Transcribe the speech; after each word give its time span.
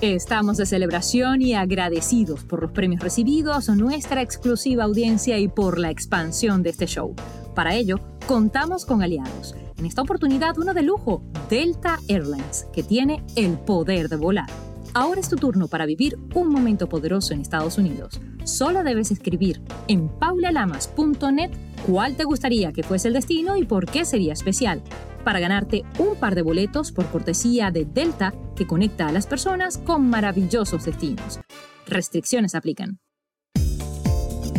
Estamos 0.00 0.56
de 0.58 0.64
celebración 0.64 1.42
y 1.42 1.54
agradecidos 1.54 2.44
por 2.44 2.62
los 2.62 2.70
premios 2.70 3.02
recibidos, 3.02 3.68
nuestra 3.68 4.22
exclusiva 4.22 4.84
audiencia 4.84 5.38
y 5.38 5.48
por 5.48 5.76
la 5.76 5.90
expansión 5.90 6.62
de 6.62 6.70
este 6.70 6.86
show. 6.86 7.16
Para 7.56 7.74
ello, 7.74 7.98
contamos 8.28 8.86
con 8.86 9.02
aliados. 9.02 9.56
En 9.76 9.86
esta 9.86 10.02
oportunidad, 10.02 10.56
uno 10.56 10.72
de 10.72 10.82
lujo, 10.82 11.24
Delta 11.50 11.98
Airlines, 12.06 12.68
que 12.72 12.84
tiene 12.84 13.24
el 13.34 13.58
poder 13.58 14.08
de 14.08 14.14
volar. 14.14 14.46
Ahora 14.94 15.20
es 15.20 15.28
tu 15.28 15.34
turno 15.34 15.66
para 15.66 15.84
vivir 15.84 16.16
un 16.32 16.48
momento 16.48 16.88
poderoso 16.88 17.34
en 17.34 17.40
Estados 17.40 17.76
Unidos. 17.76 18.20
Solo 18.44 18.84
debes 18.84 19.10
escribir 19.10 19.60
en 19.88 20.08
paulalamas.net 20.08 21.50
cuál 21.88 22.14
te 22.14 22.22
gustaría 22.22 22.72
que 22.72 22.84
fuese 22.84 23.08
el 23.08 23.14
destino 23.14 23.56
y 23.56 23.64
por 23.64 23.86
qué 23.86 24.04
sería 24.04 24.32
especial, 24.32 24.80
para 25.24 25.40
ganarte 25.40 25.82
un 25.98 26.14
par 26.14 26.36
de 26.36 26.42
boletos 26.42 26.92
por 26.92 27.06
cortesía 27.06 27.72
de 27.72 27.84
Delta 27.84 28.32
que 28.58 28.66
conecta 28.66 29.06
a 29.06 29.12
las 29.12 29.26
personas 29.26 29.78
con 29.78 30.10
maravillosos 30.10 30.84
destinos. 30.84 31.40
Restricciones 31.86 32.54
aplican. 32.54 32.98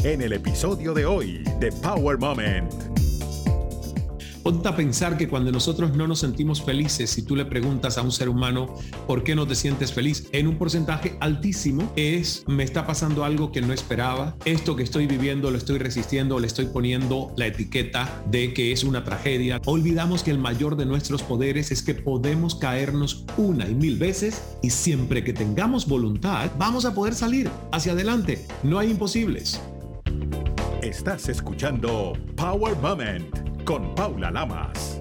En 0.03 0.21
el 0.21 0.31
episodio 0.31 0.93
de 0.93 1.05
hoy 1.05 1.43
de 1.59 1.73
Power 1.73 2.17
Moment. 2.17 2.88
Ponte 4.49 4.67
a 4.67 4.75
pensar 4.75 5.15
que 5.15 5.29
cuando 5.29 5.51
nosotros 5.51 5.95
no 5.95 6.07
nos 6.07 6.21
sentimos 6.21 6.63
felices, 6.63 7.11
si 7.11 7.21
tú 7.21 7.35
le 7.35 7.45
preguntas 7.45 7.99
a 7.99 8.01
un 8.01 8.11
ser 8.11 8.29
humano 8.29 8.73
por 9.05 9.23
qué 9.23 9.35
no 9.35 9.45
te 9.45 9.53
sientes 9.53 9.93
feliz, 9.93 10.27
en 10.31 10.47
un 10.47 10.57
porcentaje 10.57 11.15
altísimo 11.19 11.93
es 11.95 12.45
me 12.47 12.63
está 12.63 12.87
pasando 12.87 13.23
algo 13.23 13.51
que 13.51 13.61
no 13.61 13.73
esperaba, 13.73 14.35
esto 14.45 14.75
que 14.75 14.81
estoy 14.81 15.05
viviendo 15.05 15.51
lo 15.51 15.57
estoy 15.59 15.77
resistiendo, 15.77 16.39
le 16.39 16.47
estoy 16.47 16.65
poniendo 16.65 17.31
la 17.37 17.45
etiqueta 17.45 18.23
de 18.31 18.51
que 18.55 18.71
es 18.71 18.83
una 18.83 19.03
tragedia. 19.03 19.61
Olvidamos 19.67 20.23
que 20.23 20.31
el 20.31 20.39
mayor 20.39 20.77
de 20.77 20.87
nuestros 20.87 21.21
poderes 21.21 21.69
es 21.69 21.83
que 21.83 21.93
podemos 21.93 22.55
caernos 22.55 23.25
una 23.37 23.69
y 23.69 23.75
mil 23.75 23.99
veces 23.99 24.41
y 24.63 24.71
siempre 24.71 25.23
que 25.23 25.31
tengamos 25.31 25.87
voluntad 25.87 26.49
vamos 26.57 26.85
a 26.85 26.95
poder 26.95 27.13
salir 27.13 27.51
hacia 27.71 27.91
adelante. 27.91 28.47
No 28.63 28.79
hay 28.79 28.89
imposibles. 28.89 29.61
Estás 30.81 31.29
escuchando 31.29 32.13
Power 32.35 32.75
Moment 32.77 33.48
con 33.69 33.93
Paula 33.93 34.31
Lamas. 34.31 34.99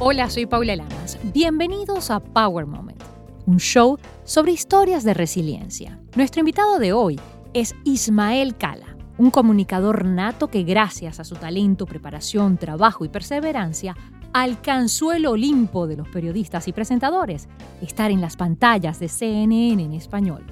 Hola, 0.00 0.28
soy 0.28 0.46
Paula 0.46 0.74
Lamas. 0.74 1.16
Bienvenidos 1.32 2.10
a 2.10 2.18
Power 2.18 2.66
Moment, 2.66 3.00
un 3.46 3.60
show 3.60 3.96
sobre 4.24 4.50
historias 4.50 5.04
de 5.04 5.14
resiliencia. 5.14 6.00
Nuestro 6.16 6.40
invitado 6.40 6.80
de 6.80 6.92
hoy 6.92 7.20
es 7.54 7.76
Ismael 7.84 8.56
Cala, 8.56 8.96
un 9.16 9.30
comunicador 9.30 10.06
nato 10.06 10.48
que 10.48 10.64
gracias 10.64 11.20
a 11.20 11.24
su 11.24 11.36
talento, 11.36 11.86
preparación, 11.86 12.56
trabajo 12.56 13.04
y 13.04 13.08
perseverancia 13.08 13.96
alcanzó 14.32 15.12
el 15.12 15.24
Olimpo 15.26 15.86
de 15.86 15.98
los 15.98 16.08
periodistas 16.08 16.66
y 16.66 16.72
presentadores, 16.72 17.48
estar 17.80 18.10
en 18.10 18.20
las 18.20 18.36
pantallas 18.36 18.98
de 18.98 19.08
CNN 19.08 19.84
en 19.84 19.92
español. 19.92 20.44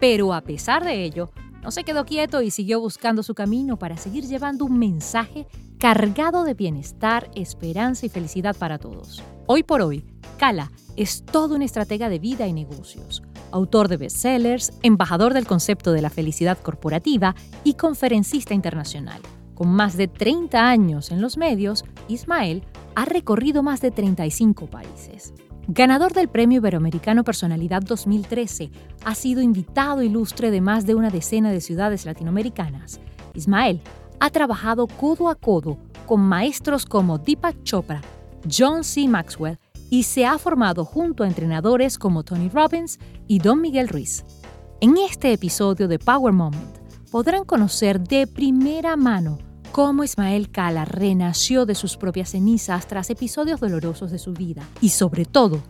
Pero 0.00 0.34
a 0.34 0.42
pesar 0.42 0.84
de 0.84 1.02
ello, 1.02 1.30
no 1.62 1.70
se 1.70 1.82
quedó 1.82 2.04
quieto 2.04 2.42
y 2.42 2.50
siguió 2.50 2.78
buscando 2.78 3.22
su 3.22 3.34
camino 3.34 3.78
para 3.78 3.96
seguir 3.96 4.26
llevando 4.26 4.66
un 4.66 4.78
mensaje 4.78 5.46
cargado 5.78 6.44
de 6.44 6.54
bienestar, 6.54 7.30
esperanza 7.34 8.06
y 8.06 8.08
felicidad 8.08 8.56
para 8.56 8.78
todos. 8.78 9.22
Hoy 9.46 9.62
por 9.62 9.82
hoy, 9.82 10.04
Cala 10.38 10.72
es 10.96 11.24
todo 11.24 11.54
un 11.54 11.62
estratega 11.62 12.08
de 12.08 12.18
vida 12.18 12.46
y 12.46 12.52
negocios, 12.52 13.22
autor 13.52 13.88
de 13.88 13.96
bestsellers, 13.96 14.72
embajador 14.82 15.34
del 15.34 15.46
concepto 15.46 15.92
de 15.92 16.02
la 16.02 16.10
felicidad 16.10 16.58
corporativa 16.58 17.34
y 17.64 17.74
conferencista 17.74 18.54
internacional. 18.54 19.20
Con 19.54 19.68
más 19.68 19.96
de 19.96 20.08
30 20.08 20.68
años 20.68 21.10
en 21.10 21.20
los 21.20 21.36
medios, 21.36 21.84
Ismael 22.08 22.64
ha 22.94 23.04
recorrido 23.04 23.62
más 23.62 23.80
de 23.80 23.90
35 23.90 24.66
países. 24.66 25.32
Ganador 25.68 26.12
del 26.12 26.28
Premio 26.28 26.58
Iberoamericano 26.58 27.24
Personalidad 27.24 27.82
2013, 27.82 28.70
ha 29.04 29.14
sido 29.14 29.42
invitado 29.42 30.02
ilustre 30.02 30.50
de 30.50 30.60
más 30.60 30.86
de 30.86 30.94
una 30.94 31.10
decena 31.10 31.50
de 31.50 31.60
ciudades 31.60 32.06
latinoamericanas. 32.06 33.00
Ismael 33.34 33.80
ha 34.20 34.30
trabajado 34.30 34.86
codo 34.86 35.28
a 35.28 35.34
codo 35.34 35.78
con 36.06 36.20
maestros 36.20 36.86
como 36.86 37.18
Deepak 37.18 37.62
Chopra, 37.62 38.00
John 38.50 38.84
C. 38.84 39.08
Maxwell 39.08 39.58
y 39.90 40.04
se 40.04 40.26
ha 40.26 40.38
formado 40.38 40.84
junto 40.84 41.24
a 41.24 41.26
entrenadores 41.26 41.98
como 41.98 42.24
Tony 42.24 42.48
Robbins 42.48 42.98
y 43.26 43.38
Don 43.38 43.60
Miguel 43.60 43.88
Ruiz. 43.88 44.24
En 44.80 44.96
este 44.96 45.32
episodio 45.32 45.88
de 45.88 45.98
Power 45.98 46.32
Moment 46.32 46.78
podrán 47.10 47.44
conocer 47.44 48.00
de 48.00 48.26
primera 48.26 48.96
mano 48.96 49.38
cómo 49.72 50.04
Ismael 50.04 50.50
Cala 50.50 50.84
renació 50.84 51.66
de 51.66 51.74
sus 51.74 51.96
propias 51.96 52.30
cenizas 52.30 52.86
tras 52.86 53.10
episodios 53.10 53.60
dolorosos 53.60 54.10
de 54.10 54.18
su 54.18 54.32
vida 54.32 54.62
y 54.80 54.90
sobre 54.90 55.24
todo, 55.24 55.62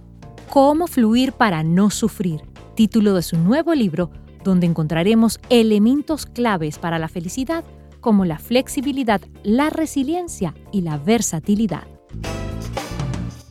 cómo 0.50 0.86
fluir 0.86 1.32
para 1.32 1.62
no 1.62 1.90
sufrir, 1.90 2.42
título 2.74 3.14
de 3.14 3.22
su 3.22 3.36
nuevo 3.36 3.74
libro 3.74 4.10
donde 4.44 4.66
encontraremos 4.66 5.40
elementos 5.50 6.24
claves 6.24 6.78
para 6.78 6.98
la 6.98 7.08
felicidad 7.08 7.64
como 8.06 8.24
la 8.24 8.38
flexibilidad, 8.38 9.20
la 9.42 9.68
resiliencia 9.68 10.54
y 10.70 10.82
la 10.82 10.96
versatilidad. 10.96 11.88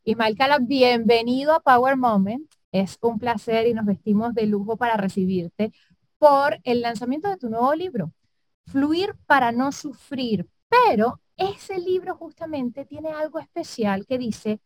Ismael 0.05 0.37
Cala, 0.37 0.59
bienvenido 0.59 1.53
a 1.53 1.59
Power 1.59 1.97
Moment. 1.97 2.49
Es 2.71 2.97
un 3.01 3.19
placer 3.19 3.67
y 3.67 3.73
nos 3.73 3.85
vestimos 3.85 4.33
de 4.33 4.45
lujo 4.45 4.77
para 4.77 4.95
recibirte 4.95 5.73
por 6.17 6.57
el 6.63 6.79
lanzamiento 6.79 7.27
de 7.27 7.35
tu 7.35 7.49
nuevo 7.49 7.75
libro, 7.75 8.13
Fluir 8.67 9.17
para 9.25 9.51
no 9.51 9.73
sufrir. 9.73 10.47
Pero 10.69 11.19
ese 11.35 11.77
libro 11.77 12.15
justamente 12.15 12.85
tiene 12.85 13.09
algo 13.09 13.39
especial 13.39 14.05
que 14.05 14.17
dice, 14.17 14.61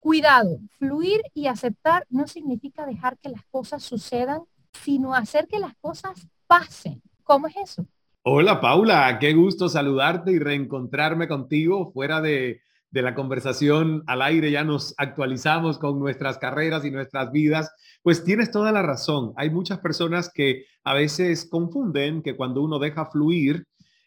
cuidado, 0.00 0.60
fluir 0.78 1.20
y 1.34 1.48
aceptar 1.48 2.06
no 2.08 2.26
significa 2.26 2.86
dejar 2.86 3.18
que 3.18 3.28
las 3.28 3.44
cosas 3.50 3.82
sucedan, 3.82 4.44
sino 4.82 5.12
hacer 5.12 5.46
que 5.46 5.58
las 5.58 5.76
cosas 5.76 6.26
pasen. 6.46 7.02
¿Cómo 7.22 7.48
es 7.48 7.56
eso? 7.58 7.86
Hola 8.28 8.60
Paula, 8.60 9.20
qué 9.20 9.34
gusto 9.34 9.68
saludarte 9.68 10.32
y 10.32 10.40
reencontrarme 10.40 11.28
contigo 11.28 11.92
fuera 11.92 12.20
de, 12.20 12.60
de 12.90 13.02
la 13.02 13.14
conversación 13.14 14.02
al 14.08 14.20
aire, 14.20 14.50
ya 14.50 14.64
nos 14.64 14.96
actualizamos 14.98 15.78
con 15.78 16.00
nuestras 16.00 16.36
carreras 16.36 16.84
y 16.84 16.90
nuestras 16.90 17.30
vidas. 17.30 17.70
Pues 18.02 18.24
tienes 18.24 18.50
toda 18.50 18.72
la 18.72 18.82
razón. 18.82 19.32
Hay 19.36 19.50
muchas 19.50 19.78
personas 19.78 20.28
que 20.34 20.64
a 20.82 20.92
veces 20.92 21.48
confunden 21.48 22.20
que 22.20 22.34
cuando 22.34 22.62
uno 22.62 22.80
deja 22.80 23.06
fluir, 23.06 23.64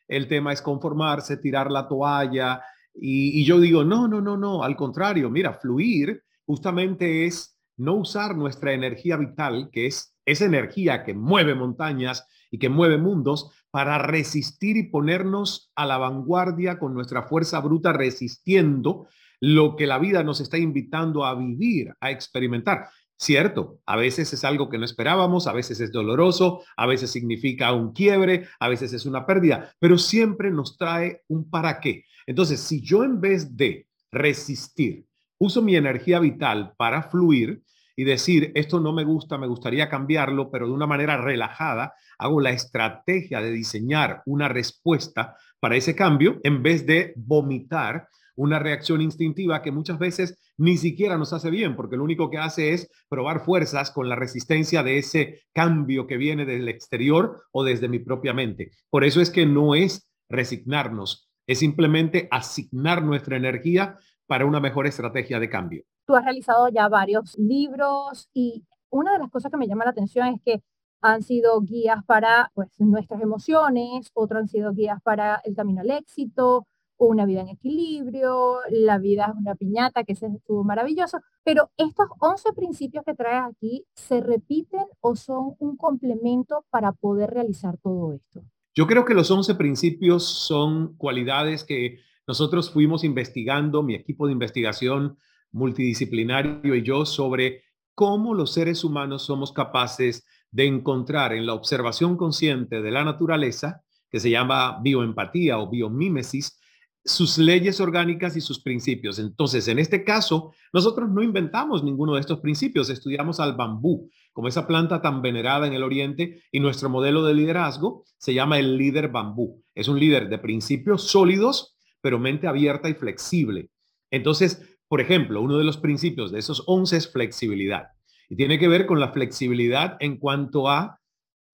el 0.10 0.28
tema 0.28 0.52
es 0.52 0.62
conformarse, 0.62 1.38
tirar 1.38 1.72
la 1.72 1.88
toalla. 1.88 2.62
Y, 2.94 3.46
yo 3.46 3.58
digo, 3.58 3.86
no, 3.86 4.10
no, 4.10 4.20
no, 4.20 4.36
no, 4.36 4.66
al 4.66 4.76
contrario, 4.76 5.30
mira, 5.30 5.54
fluir 5.54 6.24
justamente 6.46 7.26
es 7.26 7.58
no 7.78 7.94
usar 7.94 8.36
nuestra 8.36 8.74
energía 8.74 9.16
vital, 9.16 9.70
que 9.72 9.86
es 9.86 10.14
esa 10.26 10.44
energía 10.44 11.06
que 11.06 11.14
mueve 11.14 11.56
montañas 11.56 12.28
y 12.52 12.60
que 12.60 12.68
mueve 12.68 12.98
mundos, 12.98 13.50
para 13.72 13.98
resistir 14.00 14.78
y 14.78 14.90
ponernos 14.90 15.72
a 15.76 15.86
la 15.86 15.98
vanguardia 15.98 16.80
con 16.80 16.94
nuestra 16.94 17.24
fuerza 17.24 17.60
bruta, 17.60 17.94
resistiendo 17.94 19.08
lo 19.40 19.76
que 19.76 19.88
la 19.88 20.00
vida 20.00 20.24
nos 20.24 20.42
está 20.42 20.58
invitando 20.58 21.26
a 21.26 21.36
vivir, 21.36 21.94
a 22.00 22.12
experimentar. 22.12 22.90
Cierto, 23.18 23.80
a 23.86 23.98
veces 23.98 24.32
es 24.32 24.46
algo 24.46 24.70
que 24.70 24.78
no 24.78 24.86
esperábamos, 24.86 25.48
a 25.48 25.54
veces 25.54 25.82
es 25.82 25.92
doloroso, 25.92 26.64
a 26.78 26.86
veces 26.86 27.12
significa 27.12 27.74
un 27.74 27.92
quiebre, 27.92 28.48
a 28.60 28.70
veces 28.70 28.94
es 28.94 29.06
una 29.06 29.26
pérdida, 29.26 29.74
pero 29.78 29.98
siempre 29.98 30.52
nos 30.52 30.78
trae 30.78 31.24
un 31.28 31.50
para 31.50 31.82
qué. 31.82 32.06
Entonces, 32.26 32.62
si 32.62 32.82
yo 32.82 33.04
en 33.04 33.20
vez 33.20 33.58
de 33.58 33.88
resistir, 34.10 35.06
uso 35.38 35.62
mi 35.62 35.76
energía 35.76 36.20
vital 36.20 36.74
para 36.78 37.04
fluir 37.04 37.62
y 38.00 38.06
decir, 38.06 38.54
esto 38.56 38.80
no 38.80 38.94
me 38.94 39.04
gusta, 39.04 39.38
me 39.38 39.46
gustaría 39.46 39.90
cambiarlo, 39.90 40.50
pero 40.50 40.68
de 40.68 40.72
una 40.72 40.88
manera 40.88 41.18
relajada, 41.18 41.96
hago 42.18 42.40
la 42.40 42.52
estrategia 42.52 43.42
de 43.42 43.52
diseñar 43.52 44.22
una 44.26 44.48
respuesta 44.48 45.36
para 45.60 45.76
ese 45.76 45.98
cambio 45.98 46.40
en 46.44 46.64
vez 46.64 46.86
de 46.86 47.12
vomitar 47.18 48.08
una 48.38 48.58
reacción 48.58 49.02
instintiva 49.02 49.62
que 49.62 49.74
muchas 49.74 50.00
veces 50.00 50.40
ni 50.58 50.78
siquiera 50.78 51.18
nos 51.18 51.34
hace 51.34 51.50
bien, 51.50 51.76
porque 51.76 51.98
lo 51.98 52.06
único 52.06 52.30
que 52.30 52.38
hace 52.38 52.72
es 52.72 52.90
probar 53.10 53.44
fuerzas 53.44 53.92
con 53.92 54.08
la 54.08 54.16
resistencia 54.16 54.82
de 54.82 54.98
ese 54.98 55.42
cambio 55.54 56.08
que 56.08 56.16
viene 56.16 56.46
del 56.46 56.70
exterior 56.70 57.42
o 57.52 57.66
desde 57.66 57.90
mi 57.90 58.00
propia 58.00 58.34
mente. 58.34 58.72
Por 58.90 59.04
eso 59.04 59.20
es 59.20 59.30
que 59.30 59.46
no 59.46 59.76
es 59.76 60.10
resignarnos, 60.30 61.30
es 61.48 61.60
simplemente 61.60 62.30
asignar 62.32 63.04
nuestra 63.04 63.36
energía 63.36 63.98
para 64.26 64.46
una 64.46 64.62
mejor 64.62 64.88
estrategia 64.88 65.38
de 65.42 65.50
cambio. 65.50 65.84
Tú 66.10 66.16
has 66.16 66.24
realizado 66.24 66.70
ya 66.70 66.90
varios 66.90 67.38
libros 67.38 68.30
y 68.34 68.64
una 68.90 69.14
de 69.14 69.20
las 69.20 69.30
cosas 69.30 69.52
que 69.52 69.58
me 69.60 69.68
llama 69.68 69.84
la 69.84 69.92
atención 69.92 70.26
es 70.26 70.42
que 70.44 70.64
han 71.02 71.22
sido 71.22 71.62
guías 71.62 72.04
para 72.04 72.52
pues, 72.56 72.68
nuestras 72.80 73.22
emociones, 73.22 74.10
otros 74.16 74.42
han 74.42 74.48
sido 74.48 74.74
guías 74.74 75.00
para 75.04 75.40
el 75.46 75.56
camino 75.56 75.82
al 75.82 75.92
éxito, 75.92 76.66
una 76.98 77.28
vida 77.28 77.42
en 77.42 77.50
equilibrio, 77.50 78.56
la 78.72 78.98
vida 78.98 79.28
es 79.28 79.36
una 79.40 79.54
piñata, 79.54 80.04
que 80.04 80.14
ese 80.14 80.26
estuvo 80.26 80.64
maravilloso, 80.64 81.20
pero 81.44 81.70
estos 81.78 82.08
11 82.18 82.54
principios 82.54 83.06
que 83.06 83.14
traes 83.14 83.44
aquí, 83.48 83.86
¿se 83.94 84.20
repiten 84.20 84.86
o 85.02 85.16
son 85.16 85.58
un 85.60 85.78
complemento 85.78 86.66
para 86.72 86.92
poder 86.92 87.30
realizar 87.30 87.78
todo 87.78 88.14
esto? 88.14 88.42
Yo 88.74 88.88
creo 88.88 89.06
que 89.06 89.14
los 89.14 89.30
11 89.30 89.54
principios 89.54 90.24
son 90.24 90.96
cualidades 90.96 91.64
que 91.64 92.00
nosotros 92.26 92.72
fuimos 92.72 93.04
investigando, 93.04 93.84
mi 93.84 93.94
equipo 93.94 94.26
de 94.26 94.34
investigación 94.34 95.20
multidisciplinario 95.52 96.76
y 96.76 96.84
yo, 96.84 97.06
sobre 97.06 97.64
cómo 97.96 98.34
los 98.34 98.54
seres 98.54 98.84
humanos 98.84 99.24
somos 99.24 99.52
capaces 99.52 100.26
de 100.52 100.66
encontrar 100.66 101.34
en 101.34 101.46
la 101.46 101.54
observación 101.54 102.18
consciente 102.18 102.82
de 102.82 102.92
la 102.92 103.04
naturaleza, 103.04 103.84
que 104.10 104.20
se 104.20 104.30
llama 104.30 104.80
bioempatía 104.82 105.60
o 105.60 105.70
biomímesis, 105.70 106.60
sus 107.04 107.38
leyes 107.38 107.80
orgánicas 107.80 108.36
y 108.36 108.42
sus 108.42 108.62
principios. 108.62 109.20
Entonces, 109.20 109.68
en 109.68 109.80
este 109.80 110.04
caso, 110.04 110.54
nosotros 110.74 111.10
no 111.10 111.24
inventamos 111.24 111.84
ninguno 111.84 112.16
de 112.16 112.22
estos 112.22 112.40
principios, 112.40 112.90
estudiamos 112.90 113.40
al 113.40 113.56
bambú, 113.56 114.10
como 114.34 114.48
esa 114.48 114.68
planta 114.68 115.02
tan 115.02 115.22
venerada 115.22 115.68
en 115.68 115.74
el 115.74 115.84
Oriente, 115.84 116.44
y 116.52 116.60
nuestro 116.60 116.90
modelo 116.90 117.24
de 117.24 117.34
liderazgo 117.34 118.04
se 118.18 118.34
llama 118.34 118.60
el 118.60 118.78
líder 118.78 119.10
bambú. 119.10 119.64
Es 119.76 119.88
un 119.88 120.00
líder 120.00 120.30
de 120.30 120.40
principios 120.40 121.04
sólidos, 121.04 121.78
pero 122.02 122.20
mente 122.20 122.48
abierta 122.48 122.90
y 122.90 122.94
flexible. 122.94 123.70
Entonces, 124.12 124.79
por 124.90 125.00
ejemplo, 125.00 125.42
uno 125.42 125.58
de 125.58 125.64
los 125.64 125.78
principios 125.78 126.32
de 126.32 126.40
esos 126.40 126.64
11 126.66 126.98
es 126.98 127.12
flexibilidad. 127.12 127.90
Y 128.28 128.36
tiene 128.36 128.60
que 128.60 128.68
ver 128.68 128.86
con 128.86 129.00
la 129.00 129.14
flexibilidad 129.14 129.96
en 130.00 130.18
cuanto 130.18 130.68
a 130.68 131.00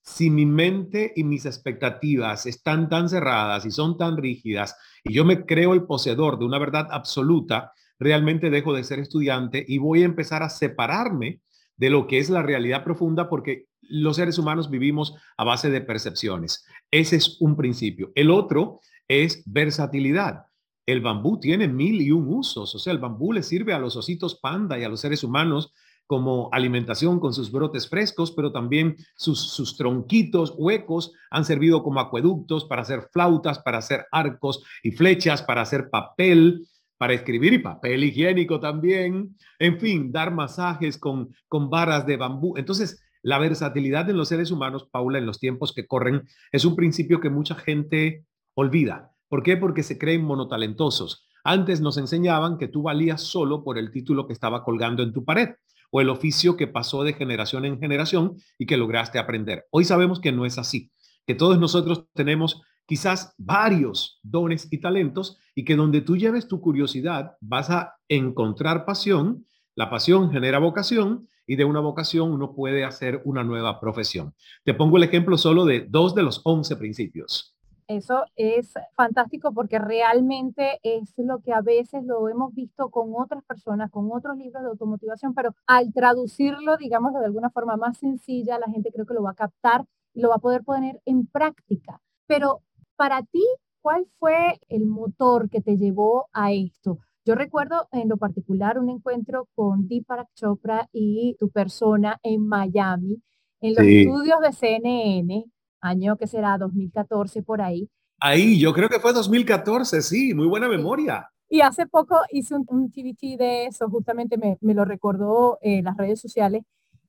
si 0.01 0.29
mi 0.29 0.45
mente 0.45 1.11
y 1.15 1.23
mis 1.23 1.45
expectativas 1.45 2.45
están 2.45 2.89
tan 2.89 3.09
cerradas 3.09 3.65
y 3.65 3.71
son 3.71 3.97
tan 3.97 4.17
rígidas 4.17 4.75
y 5.03 5.13
yo 5.13 5.25
me 5.25 5.45
creo 5.45 5.73
el 5.73 5.83
poseedor 5.83 6.37
de 6.37 6.45
una 6.45 6.59
verdad 6.59 6.87
absoluta, 6.91 7.73
realmente 7.99 8.49
dejo 8.49 8.73
de 8.73 8.83
ser 8.83 8.99
estudiante 8.99 9.65
y 9.67 9.79
voy 9.79 10.03
a 10.03 10.05
empezar 10.05 10.43
a 10.43 10.49
separarme 10.49 11.41
de 11.77 11.89
lo 11.89 12.07
que 12.07 12.19
es 12.19 12.29
la 12.29 12.43
realidad 12.43 12.83
profunda 12.83 13.29
porque 13.29 13.65
los 13.81 14.15
seres 14.15 14.37
humanos 14.37 14.69
vivimos 14.69 15.15
a 15.37 15.43
base 15.43 15.69
de 15.69 15.81
percepciones. 15.81 16.65
Ese 16.91 17.17
es 17.17 17.37
un 17.39 17.57
principio. 17.57 18.11
El 18.15 18.31
otro 18.31 18.79
es 19.07 19.43
versatilidad. 19.45 20.45
El 20.85 21.01
bambú 21.01 21.39
tiene 21.39 21.67
mil 21.67 22.01
y 22.01 22.11
un 22.11 22.27
usos, 22.27 22.75
o 22.75 22.79
sea, 22.79 22.93
el 22.93 22.99
bambú 22.99 23.33
le 23.33 23.43
sirve 23.43 23.73
a 23.73 23.79
los 23.79 23.95
ositos 23.95 24.35
panda 24.35 24.77
y 24.77 24.83
a 24.83 24.89
los 24.89 25.01
seres 25.01 25.23
humanos 25.23 25.73
como 26.07 26.49
alimentación 26.51 27.19
con 27.19 27.33
sus 27.33 27.51
brotes 27.51 27.89
frescos, 27.89 28.31
pero 28.31 28.51
también 28.51 28.95
sus, 29.15 29.75
tronquitos 29.77 30.53
huecos 30.57 31.13
han 31.31 31.45
servido 31.45 31.83
como 31.83 31.99
acueductos 31.99 32.65
para 32.65 32.83
hacer 32.83 33.09
flautas, 33.11 33.59
para 33.59 33.79
hacer 33.79 34.05
arcos 34.11 34.63
y 34.83 34.91
flechas, 34.91 35.41
para 35.41 35.61
hacer 35.61 35.89
papel, 35.89 36.67
para 36.97 37.13
escribir 37.13 37.53
y 37.53 37.59
papel 37.59 38.03
higiénico 38.03 38.59
también. 38.59 39.35
En 39.57 39.79
fin, 39.79 40.11
dar 40.11 40.31
masajes 40.31 40.97
con, 40.97 41.33
con 41.47 41.69
varas 41.69 42.05
de 42.05 42.17
bambú. 42.17 42.55
Entonces, 42.57 43.03
la 43.23 43.39
versatilidad 43.39 44.07
en 44.09 44.17
los 44.17 44.29
seres 44.29 44.51
humanos, 44.51 44.87
Paula, 44.91 45.17
en 45.17 45.25
los 45.25 45.39
tiempos 45.39 45.73
que 45.73 45.87
corren, 45.87 46.27
es 46.51 46.65
un 46.65 46.75
principio 46.75 47.19
que 47.19 47.31
mucha 47.31 47.55
gente 47.55 48.23
olvida. 48.53 49.14
¿Por 49.27 49.43
qué? 49.43 49.57
Porque 49.57 49.83
se 49.83 49.97
creen 49.97 50.23
monotalentosos. 50.23 51.27
Antes 51.43 51.81
nos 51.81 51.97
enseñaban 51.97 52.57
que 52.57 52.67
tú 52.67 52.83
valías 52.83 53.21
solo 53.21 53.63
por 53.63 53.77
el 53.77 53.91
título 53.91 54.27
que 54.27 54.33
estaba 54.33 54.63
colgando 54.63 55.03
en 55.03 55.13
tu 55.13 55.23
pared 55.23 55.49
o 55.91 56.01
el 56.01 56.09
oficio 56.09 56.57
que 56.57 56.67
pasó 56.67 57.03
de 57.03 57.13
generación 57.13 57.65
en 57.65 57.79
generación 57.79 58.37
y 58.57 58.65
que 58.65 58.77
lograste 58.77 59.19
aprender. 59.19 59.65
Hoy 59.69 59.85
sabemos 59.85 60.19
que 60.19 60.31
no 60.31 60.45
es 60.45 60.57
así, 60.57 60.91
que 61.25 61.35
todos 61.35 61.59
nosotros 61.59 62.05
tenemos 62.13 62.61
quizás 62.85 63.33
varios 63.37 64.19
dones 64.23 64.67
y 64.71 64.79
talentos 64.79 65.37
y 65.55 65.65
que 65.65 65.75
donde 65.75 66.01
tú 66.01 66.17
lleves 66.17 66.47
tu 66.47 66.61
curiosidad 66.61 67.33
vas 67.41 67.69
a 67.69 67.95
encontrar 68.07 68.85
pasión, 68.85 69.45
la 69.75 69.89
pasión 69.89 70.31
genera 70.31 70.59
vocación 70.59 71.27
y 71.47 71.55
de 71.55 71.65
una 71.65 71.79
vocación 71.79 72.31
uno 72.31 72.55
puede 72.55 72.83
hacer 72.83 73.21
una 73.25 73.43
nueva 73.43 73.79
profesión. 73.79 74.33
Te 74.63 74.73
pongo 74.73 74.97
el 74.97 75.03
ejemplo 75.03 75.37
solo 75.37 75.65
de 75.65 75.85
dos 75.89 76.15
de 76.15 76.23
los 76.23 76.41
once 76.43 76.75
principios. 76.75 77.54
Eso 77.87 78.23
es 78.35 78.73
fantástico 78.95 79.53
porque 79.53 79.77
realmente 79.77 80.79
es 80.81 81.13
lo 81.17 81.39
que 81.39 81.53
a 81.53 81.61
veces 81.61 82.03
lo 82.03 82.27
hemos 82.29 82.53
visto 82.55 82.89
con 82.89 83.13
otras 83.15 83.43
personas, 83.43 83.91
con 83.91 84.09
otros 84.11 84.37
libros 84.37 84.63
de 84.63 84.69
automotivación, 84.69 85.35
pero 85.35 85.53
al 85.67 85.93
traducirlo, 85.93 86.77
digamos, 86.77 87.13
de 87.13 87.25
alguna 87.25 87.51
forma 87.51 87.77
más 87.77 87.99
sencilla, 87.99 88.57
la 88.57 88.71
gente 88.71 88.91
creo 88.91 89.05
que 89.05 89.13
lo 89.13 89.21
va 89.21 89.31
a 89.31 89.35
captar 89.35 89.85
y 90.15 90.21
lo 90.21 90.29
va 90.29 90.35
a 90.35 90.39
poder 90.39 90.63
poner 90.63 90.99
en 91.05 91.27
práctica. 91.27 92.01
Pero 92.25 92.61
para 92.95 93.21
ti, 93.21 93.43
¿cuál 93.81 94.07
fue 94.17 94.59
el 94.67 94.87
motor 94.87 95.49
que 95.49 95.61
te 95.61 95.77
llevó 95.77 96.27
a 96.33 96.53
esto? 96.53 96.97
Yo 97.23 97.35
recuerdo 97.35 97.87
en 97.91 98.09
lo 98.09 98.17
particular 98.17 98.79
un 98.79 98.89
encuentro 98.89 99.47
con 99.53 99.87
Deepak 99.87 100.27
Chopra 100.33 100.89
y 100.91 101.35
tu 101.39 101.49
persona 101.49 102.19
en 102.23 102.47
Miami, 102.47 103.21
en 103.61 103.73
los 103.75 103.85
estudios 103.85 104.39
de 104.41 104.53
CNN, 104.53 105.45
año 105.81 106.17
que 106.17 106.27
será 106.27 106.57
2014 106.57 107.43
por 107.43 107.61
ahí. 107.61 107.89
Ahí, 108.19 108.59
yo 108.59 108.73
creo 108.73 108.89
que 108.89 108.99
fue 108.99 109.13
2014, 109.13 110.01
sí, 110.01 110.33
muy 110.33 110.47
buena 110.47 110.67
memoria. 110.67 111.29
Y 111.49 111.61
hace 111.61 111.85
poco 111.85 112.17
hice 112.31 112.55
un, 112.55 112.65
un 112.69 112.91
TVT 112.91 113.37
de 113.37 113.65
eso, 113.67 113.89
justamente 113.89 114.37
me, 114.37 114.57
me 114.61 114.73
lo 114.73 114.85
recordó 114.85 115.59
en 115.61 115.85
las 115.85 115.97
redes 115.97 116.19
sociales. 116.19 116.63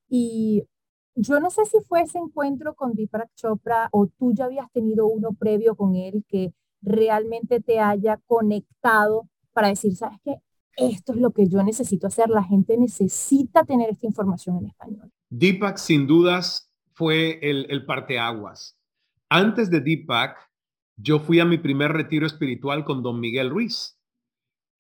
Y 0.09 0.65
yo 1.15 1.41
no 1.41 1.51
sé 1.51 1.65
si 1.65 1.79
fue 1.81 2.03
ese 2.03 2.19
encuentro 2.19 2.75
con 2.75 2.95
Deepak 2.95 3.31
Chopra 3.35 3.89
o 3.91 4.07
tú 4.07 4.35
ya 4.35 4.45
habías 4.45 4.71
tenido 4.71 5.07
uno 5.07 5.33
previo 5.33 5.75
con 5.75 5.97
él 5.97 6.25
que 6.29 6.53
realmente 6.83 7.61
te 7.61 7.81
haya 7.81 8.21
conectado 8.27 9.29
para 9.53 9.69
decir, 9.69 9.97
¿sabes 9.97 10.19
qué? 10.23 10.37
Esto 10.77 11.15
es 11.15 11.19
lo 11.19 11.31
que 11.31 11.49
yo 11.49 11.63
necesito 11.63 12.07
hacer. 12.07 12.29
La 12.29 12.45
gente 12.45 12.77
necesita 12.77 13.65
tener 13.65 13.89
esta 13.89 14.07
información 14.07 14.59
en 14.59 14.67
español. 14.67 15.11
Deepak, 15.31 15.79
sin 15.79 16.07
dudas, 16.07 16.66
fue 16.97 17.39
el, 17.43 17.67
el 17.69 17.85
parteaguas. 17.85 18.81
Antes 19.29 19.71
de 19.71 19.81
Deepak, 19.81 20.37
yo 20.97 21.21
fui 21.21 21.41
a 21.41 21.45
mi 21.45 21.59
primer 21.59 21.93
retiro 21.93 22.27
espiritual 22.27 22.85
con 22.85 23.03
don 23.03 23.21
Miguel 23.21 23.51
Ruiz, 23.51 24.01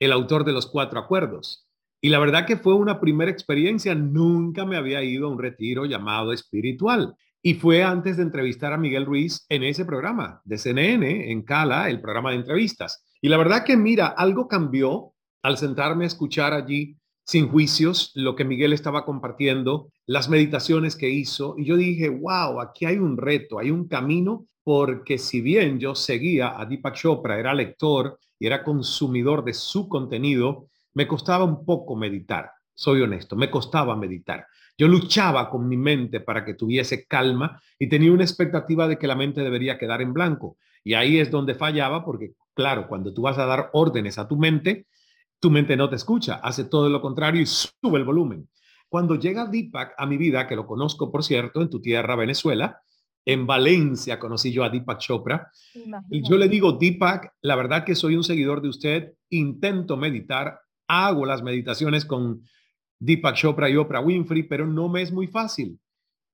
el 0.01 0.13
autor 0.13 0.45
de 0.45 0.53
los 0.53 0.67
cuatro 0.67 0.99
acuerdos. 0.99 1.69
Y 2.01 2.09
la 2.09 2.19
verdad 2.19 2.47
que 2.47 2.57
fue 2.57 2.75
una 2.75 3.01
primera 3.01 3.31
experiencia. 3.31 3.95
Nunca 3.95 4.65
me 4.65 4.77
había 4.77 5.03
ido 5.03 5.27
a 5.27 5.31
un 5.31 5.39
retiro 5.39 5.85
llamado 5.85 6.33
espiritual. 6.33 7.15
Y 7.43 7.55
fue 7.55 7.83
antes 7.83 8.17
de 8.17 8.23
entrevistar 8.23 8.73
a 8.73 8.79
Miguel 8.79 9.07
Ruiz 9.07 9.45
en 9.49 9.63
ese 9.63 9.85
programa 9.85 10.41
de 10.45 10.59
CNN, 10.59 11.31
en 11.31 11.43
Cala, 11.43 11.91
el 11.91 12.01
programa 12.01 12.31
de 12.31 12.37
entrevistas. 12.37 13.05
Y 13.21 13.29
la 13.29 13.37
verdad 13.37 13.65
que, 13.65 13.77
mira, 13.77 14.07
algo 14.07 14.49
cambió 14.49 15.13
al 15.43 15.59
sentarme 15.59 16.05
a 16.05 16.09
escuchar 16.09 16.53
allí 16.53 16.97
sin 17.27 17.49
juicios 17.49 18.13
lo 18.15 18.37
que 18.37 18.45
Miguel 18.45 18.73
estaba 18.73 19.05
compartiendo, 19.05 19.91
las 20.07 20.29
meditaciones 20.29 20.95
que 20.95 21.11
hizo, 21.11 21.57
y 21.59 21.65
yo 21.65 21.77
dije, 21.77 22.09
wow, 22.09 22.61
aquí 22.61 22.87
hay 22.87 22.99
un 22.99 23.17
reto, 23.17 23.59
hay 23.59 23.73
un 23.73 23.89
camino, 23.89 24.47
porque 24.63 25.19
si 25.19 25.41
bien 25.41 25.81
yo 25.81 25.97
seguía 25.97 26.59
a 26.59 26.65
Deepak 26.67 26.95
Chopra, 26.95 27.39
era 27.39 27.53
lector 27.53 28.19
y 28.39 28.47
era 28.47 28.63
consumidor 28.63 29.45
de 29.45 29.55
su 29.55 29.89
contenido, 29.89 30.69
me 30.95 31.09
costaba 31.09 31.45
un 31.45 31.65
poco 31.65 31.97
meditar, 31.97 32.53
soy 32.75 33.03
honesto, 33.03 33.35
me 33.35 33.51
costaba 33.51 33.97
meditar. 33.97 34.47
Yo 34.79 34.87
luchaba 34.87 35.51
con 35.51 35.69
mi 35.69 35.77
mente 35.77 36.21
para 36.21 36.45
que 36.45 36.55
tuviese 36.55 37.07
calma 37.07 37.61
y 37.79 37.89
tenía 37.89 38.13
una 38.13 38.25
expectativa 38.25 38.87
de 38.87 38.99
que 38.99 39.07
la 39.07 39.17
mente 39.17 39.41
debería 39.43 39.79
quedar 39.79 40.01
en 40.01 40.13
blanco. 40.13 40.59
Y 40.85 40.95
ahí 40.95 41.19
es 41.19 41.31
donde 41.31 41.57
fallaba, 41.57 42.05
porque 42.05 42.35
claro, 42.55 42.87
cuando 42.87 43.13
tú 43.13 43.23
vas 43.23 43.39
a 43.39 43.47
dar 43.47 43.71
órdenes 43.73 44.19
a 44.19 44.29
tu 44.29 44.37
mente, 44.37 44.87
tu 45.47 45.51
mente 45.53 45.77
no 45.77 45.89
te 45.89 45.95
escucha, 45.95 46.41
hace 46.43 46.65
todo 46.65 46.89
lo 46.89 47.01
contrario 47.01 47.41
y 47.41 47.47
sube 47.47 48.01
el 48.01 48.05
volumen. 48.05 48.49
Cuando 48.89 49.15
llega 49.15 49.47
Deepak 49.47 49.95
a 49.97 50.05
mi 50.05 50.17
vida, 50.17 50.45
que 50.49 50.57
lo 50.57 50.67
conozco, 50.67 51.13
por 51.13 51.23
cierto, 51.23 51.63
en 51.63 51.71
tu 51.71 51.81
tierra, 51.81 52.17
Venezuela, 52.17 52.83
en 53.25 53.47
Valencia 53.47 54.19
conocí 54.19 54.51
yo 54.51 54.65
a 54.65 54.71
Deepak 54.71 54.99
Chopra. 54.99 55.53
Y 56.11 56.29
yo 56.29 56.37
le 56.37 56.49
digo, 56.49 56.73
Deepak, 56.73 57.35
la 57.43 57.55
verdad 57.55 57.85
que 57.85 57.95
soy 57.95 58.17
un 58.17 58.25
seguidor 58.25 58.61
de 58.61 58.71
usted, 58.71 59.13
intento 59.31 59.97
meditar, 59.97 60.59
hago 60.89 61.25
las 61.25 61.45
meditaciones 61.45 62.05
con 62.05 62.43
Deepak 62.99 63.37
Chopra 63.37 63.71
y 63.71 63.77
Oprah 63.77 64.01
Winfrey, 64.01 64.43
pero 64.43 64.67
no 64.67 64.89
me 64.89 65.03
es 65.03 65.13
muy 65.13 65.29
fácil. 65.29 65.79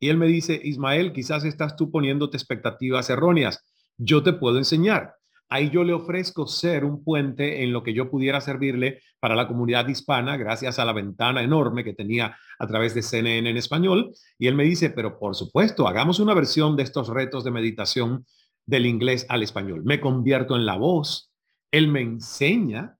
Y 0.01 0.09
él 0.09 0.17
me 0.17 0.27
dice, 0.27 0.59
Ismael, 0.65 1.13
quizás 1.13 1.45
estás 1.45 1.77
tú 1.77 1.91
poniéndote 1.91 2.39
expectativas 2.39 3.11
erróneas. 3.11 3.63
Yo 3.99 4.23
te 4.23 4.33
puedo 4.33 4.57
enseñar 4.57 5.17
ahí 5.53 5.69
yo 5.69 5.85
le 5.85 5.93
ofrezco 5.93 6.47
ser 6.47 6.85
un 6.85 7.05
puente 7.05 7.63
en 7.63 7.73
lo 7.73 7.83
que 7.83 7.93
yo 7.93 8.11
pudiera 8.11 8.41
servirle 8.41 9.03
para 9.21 9.35
la 9.35 9.47
comunidad 9.47 9.87
hispana 9.87 10.39
gracias 10.39 10.79
a 10.79 10.85
la 10.87 10.95
ventana 10.95 11.43
enorme 11.43 11.85
que 11.85 11.93
tenía 11.93 12.37
a 12.59 12.67
través 12.67 12.95
de 12.95 13.03
CNN 13.03 13.51
en 13.51 13.57
español. 13.59 14.13
Y 14.39 14.47
él 14.47 14.55
me 14.55 14.65
dice, 14.65 14.89
pero 14.91 15.19
por 15.19 15.35
supuesto, 15.35 15.87
hagamos 15.87 16.21
una 16.21 16.33
versión 16.33 16.75
de 16.75 16.85
estos 16.85 17.09
retos 17.09 17.45
de 17.45 17.51
meditación 17.51 18.25
del 18.65 18.87
inglés 18.87 19.27
al 19.29 19.43
español. 19.43 19.83
Me 19.85 20.01
convierto 20.01 20.57
en 20.57 20.65
la 20.65 20.77
voz. 20.77 21.31
Él 21.71 21.89
me 21.89 22.01
enseña 22.01 22.97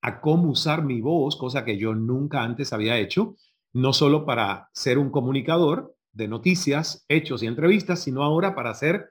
a 0.00 0.22
cómo 0.22 0.50
usar 0.50 0.82
mi 0.82 1.02
voz, 1.02 1.36
cosa 1.36 1.66
que 1.66 1.76
yo 1.76 1.94
nunca 1.94 2.42
antes 2.42 2.72
había 2.72 2.98
hecho, 2.98 3.36
no 3.74 3.92
solo 3.92 4.24
para 4.24 4.70
ser 4.72 4.96
un 4.96 5.10
comunicador 5.10 5.94
de 6.12 6.28
noticias, 6.28 7.04
hechos 7.08 7.42
y 7.42 7.46
entrevistas, 7.46 8.02
sino 8.02 8.22
ahora 8.22 8.54
para 8.54 8.74
ser 8.74 9.10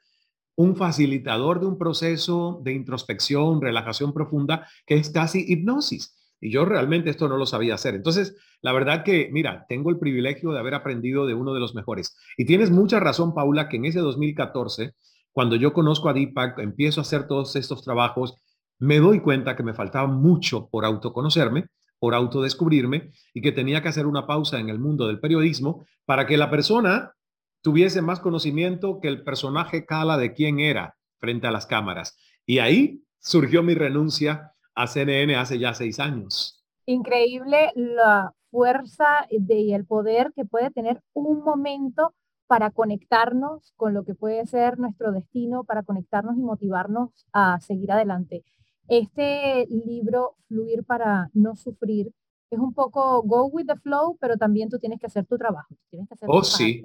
un 0.59 0.75
facilitador 0.75 1.61
de 1.61 1.67
un 1.67 1.77
proceso 1.77 2.59
de 2.65 2.73
introspección, 2.73 3.61
relajación 3.61 4.11
profunda, 4.11 4.67
que 4.85 4.95
es 4.95 5.09
casi 5.09 5.45
hipnosis. 5.47 6.17
Y 6.41 6.51
yo 6.51 6.65
realmente 6.65 7.09
esto 7.09 7.29
no 7.29 7.37
lo 7.37 7.45
sabía 7.45 7.75
hacer. 7.75 7.95
Entonces, 7.95 8.35
la 8.61 8.73
verdad 8.73 9.05
que, 9.05 9.29
mira, 9.31 9.65
tengo 9.69 9.89
el 9.89 9.99
privilegio 9.99 10.51
de 10.51 10.59
haber 10.59 10.73
aprendido 10.73 11.25
de 11.25 11.33
uno 11.33 11.53
de 11.53 11.61
los 11.61 11.75
mejores. 11.75 12.17
Y 12.37 12.43
tienes 12.43 12.71
mucha 12.71 12.99
razón, 12.99 13.33
Paula, 13.33 13.69
que 13.69 13.77
en 13.77 13.85
ese 13.85 13.99
2014, 13.99 14.95
cuando 15.31 15.55
yo 15.55 15.71
conozco 15.71 16.09
a 16.09 16.13
Deepak, 16.13 16.59
empiezo 16.59 16.99
a 16.99 17.03
hacer 17.03 17.25
todos 17.25 17.55
estos 17.55 17.81
trabajos, 17.81 18.35
me 18.79 18.99
doy 18.99 19.21
cuenta 19.21 19.55
que 19.55 19.63
me 19.63 19.73
faltaba 19.73 20.07
mucho 20.07 20.67
por 20.69 20.83
autoconocerme, 20.83 21.67
por 21.99 22.13
autodescubrirme 22.13 23.11
y 23.33 23.39
que 23.39 23.53
tenía 23.53 23.81
que 23.81 23.87
hacer 23.87 24.05
una 24.05 24.27
pausa 24.27 24.59
en 24.59 24.67
el 24.67 24.79
mundo 24.79 25.07
del 25.07 25.21
periodismo 25.21 25.85
para 26.05 26.27
que 26.27 26.35
la 26.35 26.49
persona 26.49 27.13
tuviese 27.61 28.01
más 28.01 28.19
conocimiento 28.19 28.99
que 28.99 29.07
el 29.07 29.23
personaje 29.23 29.85
Cala 29.85 30.17
de 30.17 30.33
quién 30.33 30.59
era 30.59 30.97
frente 31.19 31.47
a 31.47 31.51
las 31.51 31.65
cámaras. 31.65 32.17
Y 32.45 32.59
ahí 32.59 33.03
surgió 33.19 33.63
mi 33.63 33.75
renuncia 33.75 34.53
a 34.75 34.87
CNN 34.87 35.35
hace 35.35 35.59
ya 35.59 35.73
seis 35.73 35.99
años. 35.99 36.65
Increíble 36.85 37.71
la 37.75 38.33
fuerza 38.49 39.27
y 39.29 39.73
el 39.73 39.85
poder 39.85 40.31
que 40.35 40.45
puede 40.45 40.71
tener 40.71 41.01
un 41.13 41.43
momento 41.43 42.13
para 42.47 42.71
conectarnos 42.71 43.73
con 43.75 43.93
lo 43.93 44.03
que 44.03 44.15
puede 44.15 44.45
ser 44.47 44.79
nuestro 44.79 45.11
destino, 45.11 45.63
para 45.65 45.83
conectarnos 45.83 46.35
y 46.35 46.41
motivarnos 46.41 47.11
a 47.31 47.59
seguir 47.59 47.91
adelante. 47.91 48.43
Este 48.87 49.67
libro, 49.85 50.35
Fluir 50.47 50.83
para 50.83 51.29
no 51.33 51.55
sufrir, 51.55 52.11
es 52.49 52.57
un 52.57 52.73
poco 52.73 53.21
go 53.21 53.45
with 53.45 53.67
the 53.67 53.75
flow, 53.75 54.17
pero 54.19 54.35
también 54.37 54.69
tú 54.69 54.79
tienes 54.79 54.99
que 54.99 55.05
hacer 55.05 55.27
tu 55.27 55.37
trabajo, 55.37 55.75
tienes 55.91 56.07
que 56.07 56.15
hacer 56.15 56.27
oh, 56.31 56.43
sí. 56.43 56.81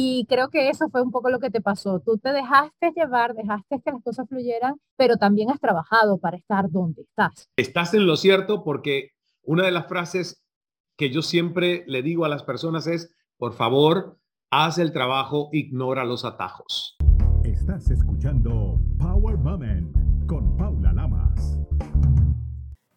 Y 0.00 0.26
creo 0.26 0.48
que 0.48 0.68
eso 0.68 0.88
fue 0.90 1.02
un 1.02 1.10
poco 1.10 1.28
lo 1.28 1.40
que 1.40 1.50
te 1.50 1.60
pasó. 1.60 1.98
Tú 1.98 2.18
te 2.18 2.32
dejaste 2.32 2.92
llevar, 2.94 3.34
dejaste 3.34 3.80
que 3.84 3.90
las 3.90 4.00
cosas 4.00 4.28
fluyeran, 4.28 4.76
pero 4.96 5.16
también 5.16 5.50
has 5.50 5.58
trabajado 5.58 6.18
para 6.18 6.36
estar 6.36 6.70
donde 6.70 7.02
estás. 7.02 7.48
Estás 7.56 7.94
en 7.94 8.06
lo 8.06 8.16
cierto 8.16 8.62
porque 8.62 9.10
una 9.42 9.64
de 9.64 9.72
las 9.72 9.88
frases 9.88 10.40
que 10.96 11.10
yo 11.10 11.20
siempre 11.20 11.82
le 11.88 12.02
digo 12.02 12.24
a 12.24 12.28
las 12.28 12.44
personas 12.44 12.86
es, 12.86 13.12
por 13.38 13.54
favor, 13.54 14.20
haz 14.52 14.78
el 14.78 14.92
trabajo, 14.92 15.48
ignora 15.50 16.04
los 16.04 16.24
atajos. 16.24 16.96
Estás 17.42 17.90
escuchando 17.90 18.78
Power 19.00 19.36
Moment 19.36 19.96
con 20.28 20.56
Paula 20.56 20.92
Lamas. 20.92 21.58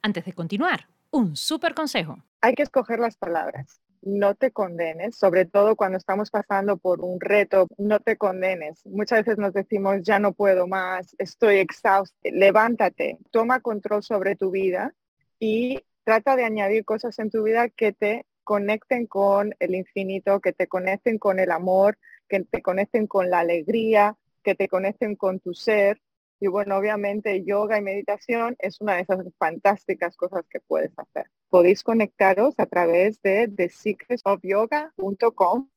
Antes 0.03 0.23
de 0.23 0.33
continuar, 0.33 0.87
un 1.09 1.35
súper 1.35 1.73
consejo. 1.73 2.23
Hay 2.41 2.53
que 2.53 2.61
escoger 2.61 2.99
las 2.99 3.17
palabras. 3.17 3.81
No 4.01 4.33
te 4.33 4.51
condenes, 4.51 5.15
sobre 5.15 5.45
todo 5.45 5.75
cuando 5.75 5.97
estamos 5.97 6.31
pasando 6.31 6.77
por 6.77 7.01
un 7.01 7.19
reto, 7.19 7.67
no 7.77 7.99
te 7.99 8.17
condenes. 8.17 8.83
Muchas 8.85 9.19
veces 9.19 9.37
nos 9.37 9.53
decimos, 9.53 9.97
ya 10.01 10.17
no 10.17 10.33
puedo 10.33 10.67
más, 10.67 11.15
estoy 11.19 11.57
exhausto. 11.57 12.17
Levántate, 12.23 13.19
toma 13.29 13.59
control 13.59 14.01
sobre 14.01 14.35
tu 14.35 14.49
vida 14.49 14.93
y 15.39 15.83
trata 16.03 16.35
de 16.35 16.45
añadir 16.45 16.83
cosas 16.83 17.19
en 17.19 17.29
tu 17.29 17.43
vida 17.43 17.69
que 17.69 17.93
te 17.93 18.25
conecten 18.43 19.05
con 19.05 19.55
el 19.59 19.75
infinito, 19.75 20.39
que 20.39 20.53
te 20.53 20.67
conecten 20.67 21.19
con 21.19 21.39
el 21.39 21.51
amor, 21.51 21.97
que 22.27 22.39
te 22.41 22.61
conecten 22.61 23.07
con 23.07 23.29
la 23.29 23.39
alegría, 23.39 24.17
que 24.43 24.55
te 24.55 24.67
conecten 24.67 25.15
con 25.15 25.39
tu 25.39 25.53
ser. 25.53 26.01
Y 26.43 26.47
bueno, 26.47 26.75
obviamente 26.75 27.43
yoga 27.45 27.77
y 27.77 27.83
meditación 27.83 28.55
es 28.57 28.81
una 28.81 28.95
de 28.95 29.01
esas 29.01 29.23
fantásticas 29.37 30.17
cosas 30.17 30.43
que 30.49 30.59
puedes 30.59 30.91
hacer. 30.97 31.27
Podéis 31.49 31.83
conectaros 31.83 32.55
a 32.57 32.65
través 32.65 33.21
de 33.21 33.47
thesecretsofyoga.com. 33.47 35.69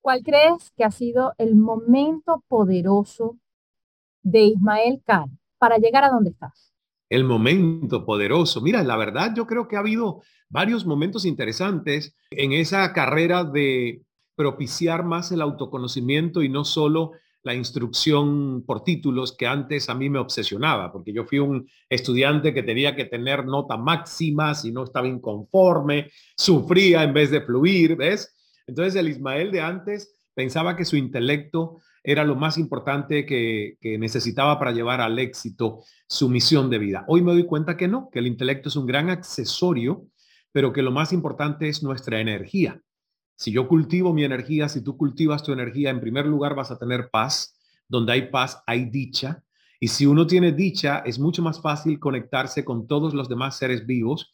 ¿Cuál 0.00 0.24
crees 0.24 0.72
que 0.76 0.82
ha 0.82 0.90
sido 0.90 1.32
el 1.38 1.54
momento 1.54 2.42
poderoso 2.48 3.38
de 4.24 4.40
Ismael 4.40 5.00
Khan 5.06 5.38
para 5.58 5.78
llegar 5.78 6.02
a 6.02 6.10
donde 6.10 6.30
estás? 6.30 6.72
el 7.10 7.22
momento 7.22 8.04
poderoso. 8.04 8.60
Mira, 8.60 8.82
la 8.82 8.96
verdad 8.96 9.34
yo 9.36 9.46
creo 9.46 9.68
que 9.68 9.76
ha 9.76 9.80
habido 9.80 10.22
varios 10.48 10.84
momentos 10.84 11.24
interesantes 11.24 12.16
en 12.30 12.52
esa 12.52 12.92
carrera 12.92 13.44
de 13.44 14.02
propiciar 14.36 15.04
más 15.04 15.32
el 15.32 15.40
autoconocimiento 15.40 16.42
y 16.42 16.48
no 16.48 16.64
solo 16.64 17.12
la 17.44 17.54
instrucción 17.54 18.64
por 18.66 18.82
títulos 18.82 19.36
que 19.36 19.46
antes 19.46 19.88
a 19.90 19.94
mí 19.94 20.08
me 20.08 20.18
obsesionaba, 20.18 20.90
porque 20.90 21.12
yo 21.12 21.24
fui 21.24 21.38
un 21.38 21.68
estudiante 21.90 22.54
que 22.54 22.62
tenía 22.62 22.96
que 22.96 23.04
tener 23.04 23.44
nota 23.44 23.76
máxima, 23.76 24.54
si 24.54 24.72
no 24.72 24.84
estaba 24.84 25.06
inconforme, 25.06 26.10
sufría 26.36 27.02
en 27.02 27.12
vez 27.12 27.30
de 27.30 27.42
fluir, 27.42 27.96
¿ves? 27.96 28.34
Entonces 28.66 28.96
el 28.96 29.08
Ismael 29.08 29.52
de 29.52 29.60
antes 29.60 30.16
pensaba 30.34 30.74
que 30.74 30.86
su 30.86 30.96
intelecto 30.96 31.80
era 32.02 32.24
lo 32.24 32.34
más 32.34 32.58
importante 32.58 33.24
que, 33.24 33.78
necesitaba 33.98 34.58
para 34.58 34.72
llevar 34.72 35.00
al 35.00 35.18
éxito 35.18 35.80
su 36.06 36.28
misión 36.28 36.68
de 36.68 36.78
vida. 36.78 37.04
Hoy 37.08 37.22
me 37.22 37.32
doy 37.32 37.46
cuenta 37.46 37.76
que 37.76 37.88
no, 37.88 38.10
que 38.10 38.18
el 38.18 38.26
intelecto 38.26 38.68
es 38.68 38.76
un 38.76 38.86
gran 38.86 39.08
accesorio, 39.08 40.06
pero 40.52 40.72
que 40.72 40.82
lo 40.82 40.92
más 40.92 41.12
importante 41.12 41.68
es 41.68 41.82
nuestra 41.82 42.20
energía. 42.20 42.80
Si 43.36 43.52
yo 43.52 43.66
cultivo 43.68 44.12
mi 44.12 44.24
energía, 44.24 44.68
si 44.68 44.82
tú 44.82 44.96
cultivas 44.96 45.42
tu 45.42 45.52
energía, 45.52 45.90
en 45.90 46.00
primer 46.00 46.26
lugar 46.26 46.54
vas 46.54 46.70
a 46.70 46.78
tener 46.78 47.10
paz. 47.10 47.58
Donde 47.88 48.12
hay 48.12 48.30
paz, 48.30 48.62
hay 48.66 48.86
dicha. 48.86 49.42
Y 49.78 49.88
si 49.88 50.06
uno 50.06 50.26
tiene 50.26 50.52
dicha, 50.52 51.00
es 51.04 51.18
mucho 51.18 51.42
más 51.42 51.60
fácil 51.60 51.98
conectarse 51.98 52.64
con 52.64 52.86
todos 52.86 53.12
los 53.12 53.28
demás 53.28 53.58
seres 53.58 53.86
vivos, 53.86 54.32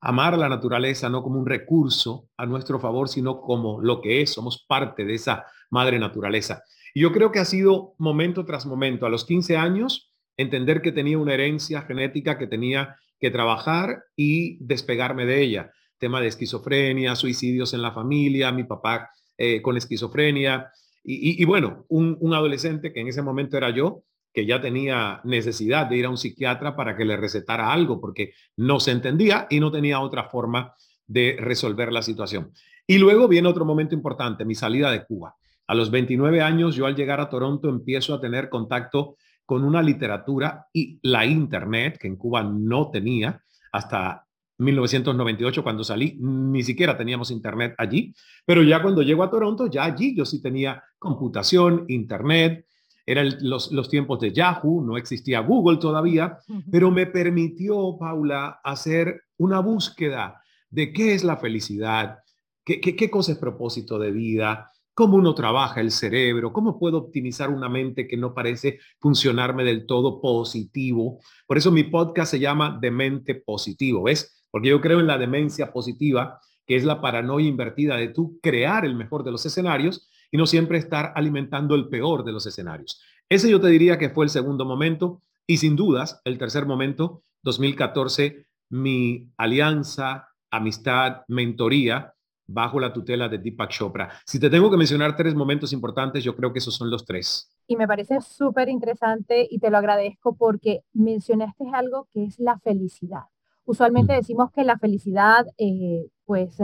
amar 0.00 0.34
a 0.34 0.38
la 0.38 0.48
naturaleza 0.48 1.10
no 1.10 1.22
como 1.22 1.38
un 1.38 1.46
recurso 1.46 2.28
a 2.36 2.46
nuestro 2.46 2.78
favor, 2.80 3.08
sino 3.08 3.40
como 3.40 3.80
lo 3.80 4.00
que 4.00 4.22
es, 4.22 4.32
somos 4.32 4.64
parte 4.66 5.04
de 5.04 5.14
esa 5.14 5.44
madre 5.70 5.98
naturaleza. 5.98 6.62
Y 6.94 7.00
yo 7.00 7.12
creo 7.12 7.30
que 7.30 7.40
ha 7.40 7.44
sido 7.44 7.94
momento 7.98 8.46
tras 8.46 8.64
momento. 8.64 9.04
A 9.04 9.10
los 9.10 9.24
15 9.26 9.56
años, 9.56 10.12
entender 10.36 10.80
que 10.80 10.92
tenía 10.92 11.18
una 11.18 11.34
herencia 11.34 11.82
genética 11.82 12.38
que 12.38 12.46
tenía 12.46 12.96
que 13.20 13.30
trabajar 13.30 14.04
y 14.16 14.56
despegarme 14.64 15.26
de 15.26 15.42
ella. 15.42 15.72
Tema 15.98 16.20
de 16.20 16.28
esquizofrenia, 16.28 17.16
suicidios 17.16 17.74
en 17.74 17.82
la 17.82 17.92
familia, 17.92 18.52
mi 18.52 18.64
papá 18.64 19.10
eh, 19.36 19.62
con 19.62 19.76
esquizofrenia. 19.76 20.70
Y, 21.08 21.44
bueno, 21.44 21.84
un, 21.88 22.16
un 22.18 22.34
adolescente 22.34 22.92
que 22.92 23.00
en 23.00 23.06
ese 23.06 23.22
momento 23.22 23.56
era 23.56 23.70
yo, 23.70 24.02
que 24.32 24.44
ya 24.44 24.60
tenía 24.60 25.20
necesidad 25.22 25.86
de 25.86 25.98
ir 25.98 26.04
a 26.04 26.10
un 26.10 26.18
psiquiatra 26.18 26.74
para 26.74 26.96
que 26.96 27.04
le 27.04 27.16
recetara 27.16 27.72
algo, 27.72 28.00
porque 28.00 28.32
no 28.56 28.80
se 28.80 28.90
entendía 28.90 29.46
y 29.48 29.60
no 29.60 29.70
tenía 29.70 30.00
otra 30.00 30.24
forma 30.24 30.74
de 31.06 31.36
resolver 31.38 31.92
la 31.92 32.02
situación. 32.02 32.52
Y 32.86 32.98
luego 32.98 33.28
viene 33.28 33.48
otro 33.48 33.64
momento 33.64 33.94
importante, 33.94 34.44
mi 34.44 34.54
salida 34.54 34.90
de 34.90 35.04
Cuba. 35.04 35.36
A 35.68 35.74
los 35.74 35.90
29 35.90 36.40
años, 36.40 36.74
yo 36.74 36.86
al 36.86 36.94
llegar 36.94 37.20
a 37.20 37.28
Toronto 37.28 37.68
empiezo 37.68 38.14
a 38.14 38.20
tener 38.20 38.48
contacto 38.48 39.16
con 39.44 39.64
una 39.64 39.82
literatura 39.82 40.66
y 40.72 40.98
la 41.02 41.24
Internet, 41.24 41.98
que 41.98 42.08
en 42.08 42.16
Cuba 42.16 42.42
no 42.42 42.90
tenía 42.90 43.40
hasta 43.72 44.25
1998 44.58 45.62
cuando 45.62 45.84
salí, 45.84 46.16
ni 46.20 46.62
siquiera 46.62 46.96
teníamos 46.96 47.30
Internet 47.30 47.74
allí, 47.78 48.14
pero 48.44 48.62
ya 48.62 48.80
cuando 48.80 49.02
llego 49.02 49.22
a 49.22 49.30
Toronto, 49.30 49.66
ya 49.66 49.84
allí 49.84 50.16
yo 50.16 50.24
sí 50.24 50.40
tenía 50.40 50.82
computación, 50.98 51.84
Internet, 51.88 52.66
eran 53.04 53.36
los, 53.40 53.70
los 53.70 53.88
tiempos 53.88 54.18
de 54.20 54.32
Yahoo, 54.32 54.82
no 54.82 54.96
existía 54.96 55.40
Google 55.40 55.78
todavía, 55.78 56.38
pero 56.70 56.90
me 56.90 57.06
permitió, 57.06 57.96
Paula, 57.98 58.60
hacer 58.64 59.22
una 59.36 59.60
búsqueda 59.60 60.42
de 60.70 60.92
qué 60.92 61.14
es 61.14 61.22
la 61.22 61.36
felicidad, 61.36 62.18
qué, 62.64 62.80
qué, 62.80 62.96
qué 62.96 63.08
cosa 63.08 63.32
es 63.32 63.38
propósito 63.38 63.98
de 63.98 64.10
vida, 64.10 64.72
cómo 64.92 65.18
uno 65.18 65.34
trabaja 65.34 65.82
el 65.82 65.92
cerebro, 65.92 66.54
cómo 66.54 66.78
puedo 66.78 66.98
optimizar 66.98 67.50
una 67.50 67.68
mente 67.68 68.08
que 68.08 68.16
no 68.16 68.34
parece 68.34 68.80
funcionarme 68.98 69.62
del 69.62 69.86
todo 69.86 70.22
positivo. 70.22 71.20
Por 71.46 71.58
eso 71.58 71.70
mi 71.70 71.84
podcast 71.84 72.30
se 72.30 72.40
llama 72.40 72.78
Demente 72.80 73.34
Positivo, 73.34 74.04
¿ves? 74.04 74.35
Porque 74.50 74.68
yo 74.68 74.80
creo 74.80 75.00
en 75.00 75.06
la 75.06 75.18
demencia 75.18 75.72
positiva, 75.72 76.40
que 76.66 76.76
es 76.76 76.84
la 76.84 77.00
paranoia 77.00 77.48
invertida 77.48 77.96
de 77.96 78.08
tú 78.08 78.38
crear 78.42 78.84
el 78.84 78.94
mejor 78.94 79.24
de 79.24 79.30
los 79.30 79.46
escenarios 79.46 80.08
y 80.30 80.36
no 80.36 80.46
siempre 80.46 80.78
estar 80.78 81.12
alimentando 81.14 81.74
el 81.74 81.88
peor 81.88 82.24
de 82.24 82.32
los 82.32 82.46
escenarios. 82.46 83.00
Ese 83.28 83.50
yo 83.50 83.60
te 83.60 83.68
diría 83.68 83.98
que 83.98 84.10
fue 84.10 84.24
el 84.24 84.30
segundo 84.30 84.64
momento 84.64 85.22
y 85.46 85.58
sin 85.58 85.76
dudas 85.76 86.20
el 86.24 86.38
tercer 86.38 86.66
momento, 86.66 87.22
2014, 87.42 88.46
mi 88.70 89.30
alianza, 89.36 90.28
amistad, 90.50 91.22
mentoría 91.28 92.14
bajo 92.48 92.78
la 92.78 92.92
tutela 92.92 93.28
de 93.28 93.38
Deepak 93.38 93.70
Chopra. 93.70 94.10
Si 94.24 94.38
te 94.38 94.50
tengo 94.50 94.70
que 94.70 94.76
mencionar 94.76 95.16
tres 95.16 95.34
momentos 95.34 95.72
importantes, 95.72 96.22
yo 96.22 96.36
creo 96.36 96.52
que 96.52 96.60
esos 96.60 96.74
son 96.74 96.90
los 96.90 97.04
tres. 97.04 97.50
Y 97.66 97.76
me 97.76 97.86
parece 97.86 98.20
súper 98.20 98.68
interesante 98.68 99.46
y 99.50 99.58
te 99.58 99.70
lo 99.70 99.78
agradezco 99.78 100.36
porque 100.36 100.82
mencionaste 100.92 101.64
algo 101.72 102.08
que 102.12 102.24
es 102.24 102.38
la 102.38 102.58
felicidad. 102.58 103.24
Usualmente 103.66 104.14
decimos 104.14 104.50
que 104.52 104.64
la 104.64 104.78
felicidad, 104.78 105.46
eh, 105.58 106.08
pues 106.24 106.58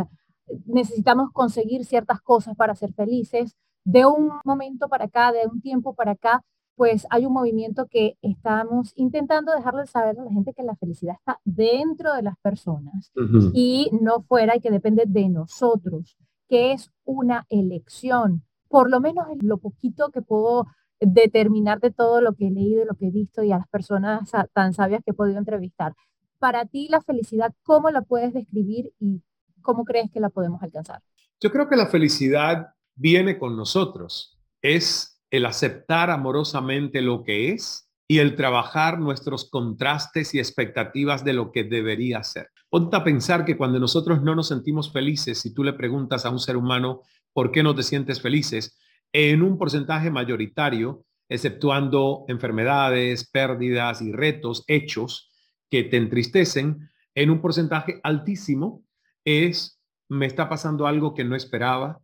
necesitamos 0.67 1.31
conseguir 1.33 1.85
ciertas 1.85 2.21
cosas 2.21 2.57
para 2.57 2.75
ser 2.75 2.93
felices. 2.95 3.57
De 3.85 4.07
un 4.07 4.31
momento 4.45 4.89
para 4.89 5.07
acá, 5.07 5.33
de 5.33 5.47
un 5.47 5.61
tiempo 5.61 5.95
para 5.95 6.13
acá, 6.13 6.43
pues 6.77 7.07
hay 7.11 7.27
un 7.27 7.33
movimiento 7.33 7.87
que 7.91 8.17
estamos 8.23 8.93
intentando 8.97 9.53
dejarle 9.53 9.87
saber 9.87 10.19
a 10.19 10.25
la 10.25 10.31
gente 10.31 10.55
que 10.55 10.63
la 10.63 10.77
felicidad 10.77 11.17
está 11.19 11.39
dentro 11.45 12.15
de 12.15 12.23
las 12.23 12.37
personas 12.39 13.13
y 13.53 13.91
no 14.01 14.23
fuera 14.23 14.57
y 14.57 14.61
que 14.61 14.71
depende 14.71 15.05
de 15.07 15.29
nosotros, 15.29 16.17
que 16.49 16.73
es 16.73 16.91
una 17.05 17.47
elección. 17.51 18.43
Por 18.69 18.91
lo 18.91 19.01
menos 19.01 19.27
lo 19.43 19.59
poquito 19.59 20.11
que 20.11 20.23
puedo 20.23 20.67
determinar 20.99 21.81
de 21.81 21.91
todo 21.91 22.21
lo 22.21 22.33
que 22.35 22.47
he 22.47 22.51
leído 22.51 22.83
y 22.83 22.87
lo 22.87 22.95
que 22.95 23.09
he 23.09 23.11
visto 23.11 23.43
y 23.43 23.53
a 23.53 23.59
las 23.59 23.69
personas 23.69 24.31
tan 24.55 24.73
sabias 24.73 25.03
que 25.05 25.11
he 25.11 25.15
podido 25.15 25.39
entrevistar. 25.39 25.95
Para 26.43 26.67
ti 26.67 26.89
la 26.91 27.01
felicidad, 27.01 27.55
¿cómo 27.63 27.89
la 27.91 28.03
puedes 28.03 28.35
describir 28.35 28.93
y 28.99 29.23
cómo 29.61 29.85
crees 29.85 30.11
que 30.11 30.19
la 30.19 30.29
podemos 30.29 30.61
alcanzar? 30.61 31.01
Yo 31.41 31.53
creo 31.53 31.69
que 31.69 31.77
la 31.77 31.87
felicidad 31.87 32.71
viene 32.97 33.39
con 33.39 33.57
nosotros. 33.57 34.41
Es 34.61 35.23
el 35.31 35.47
aceptar 35.47 36.11
amorosamente 36.11 37.01
lo 37.01 37.23
que 37.23 37.53
es 37.53 37.89
y 38.09 38.19
el 38.19 38.35
trabajar 38.35 38.99
nuestros 38.99 39.49
contrastes 39.51 40.35
y 40.35 40.41
expectativas 40.41 41.25
de 41.25 41.33
lo 41.33 41.53
que 41.53 41.63
debería 41.63 42.25
ser. 42.25 42.49
Ponte 42.69 42.97
a 42.97 43.05
pensar 43.05 43.45
que 43.45 43.57
cuando 43.57 43.79
nosotros 43.79 44.21
no 44.21 44.35
nos 44.35 44.49
sentimos 44.49 44.93
felices, 44.93 45.39
si 45.39 45.55
tú 45.55 45.63
le 45.63 45.75
preguntas 45.75 46.27
a 46.27 46.31
un 46.31 46.41
ser 46.41 46.57
humano 46.57 47.03
por 47.33 47.53
qué 47.53 47.63
no 47.63 47.73
te 47.73 47.85
sientes 47.85 48.21
felices, 48.21 48.77
en 49.13 49.43
un 49.43 49.59
porcentaje 49.59 50.11
mayoritario, 50.11 51.05
exceptuando 51.29 52.25
enfermedades, 52.27 53.31
pérdidas 53.31 54.03
y 54.03 54.11
retos, 54.11 54.65
hechos 54.67 55.29
que 55.73 55.85
te 55.85 55.97
entristecen, 55.97 56.91
en 57.15 57.31
un 57.31 57.41
porcentaje 57.41 57.99
altísimo 58.03 58.85
es 59.25 59.81
me 60.11 60.27
está 60.27 60.51
pasando 60.51 60.87
algo 60.87 61.15
que 61.15 61.25
no 61.25 61.35
esperaba, 61.35 61.99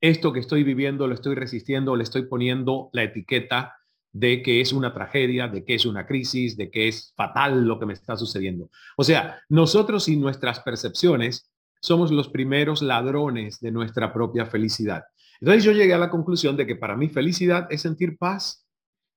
esto 0.00 0.32
que 0.32 0.38
estoy 0.38 0.62
viviendo 0.62 1.08
lo 1.08 1.14
estoy 1.14 1.34
resistiendo, 1.34 1.96
le 1.96 2.04
estoy 2.04 2.26
poniendo 2.26 2.88
la 2.92 3.02
etiqueta 3.02 3.74
de 4.12 4.42
que 4.42 4.60
es 4.60 4.72
una 4.72 4.94
tragedia, 4.94 5.48
de 5.48 5.64
que 5.64 5.74
es 5.74 5.86
una 5.86 6.06
crisis, 6.06 6.56
de 6.56 6.70
que 6.70 6.86
es 6.86 7.12
fatal 7.16 7.64
lo 7.66 7.80
que 7.80 7.86
me 7.86 7.94
está 7.94 8.16
sucediendo. 8.16 8.70
O 8.96 9.02
sea, 9.02 9.40
nosotros 9.48 10.08
y 10.08 10.16
nuestras 10.16 10.60
percepciones 10.60 11.50
somos 11.80 12.12
los 12.12 12.28
primeros 12.28 12.80
ladrones 12.80 13.58
de 13.58 13.72
nuestra 13.72 14.12
propia 14.12 14.46
felicidad. 14.46 15.02
Entonces 15.40 15.64
yo 15.64 15.72
llegué 15.72 15.94
a 15.94 15.98
la 15.98 16.10
conclusión 16.10 16.56
de 16.56 16.64
que 16.64 16.76
para 16.76 16.96
mí 16.96 17.08
felicidad 17.08 17.66
es 17.70 17.80
sentir 17.80 18.16
paz, 18.18 18.68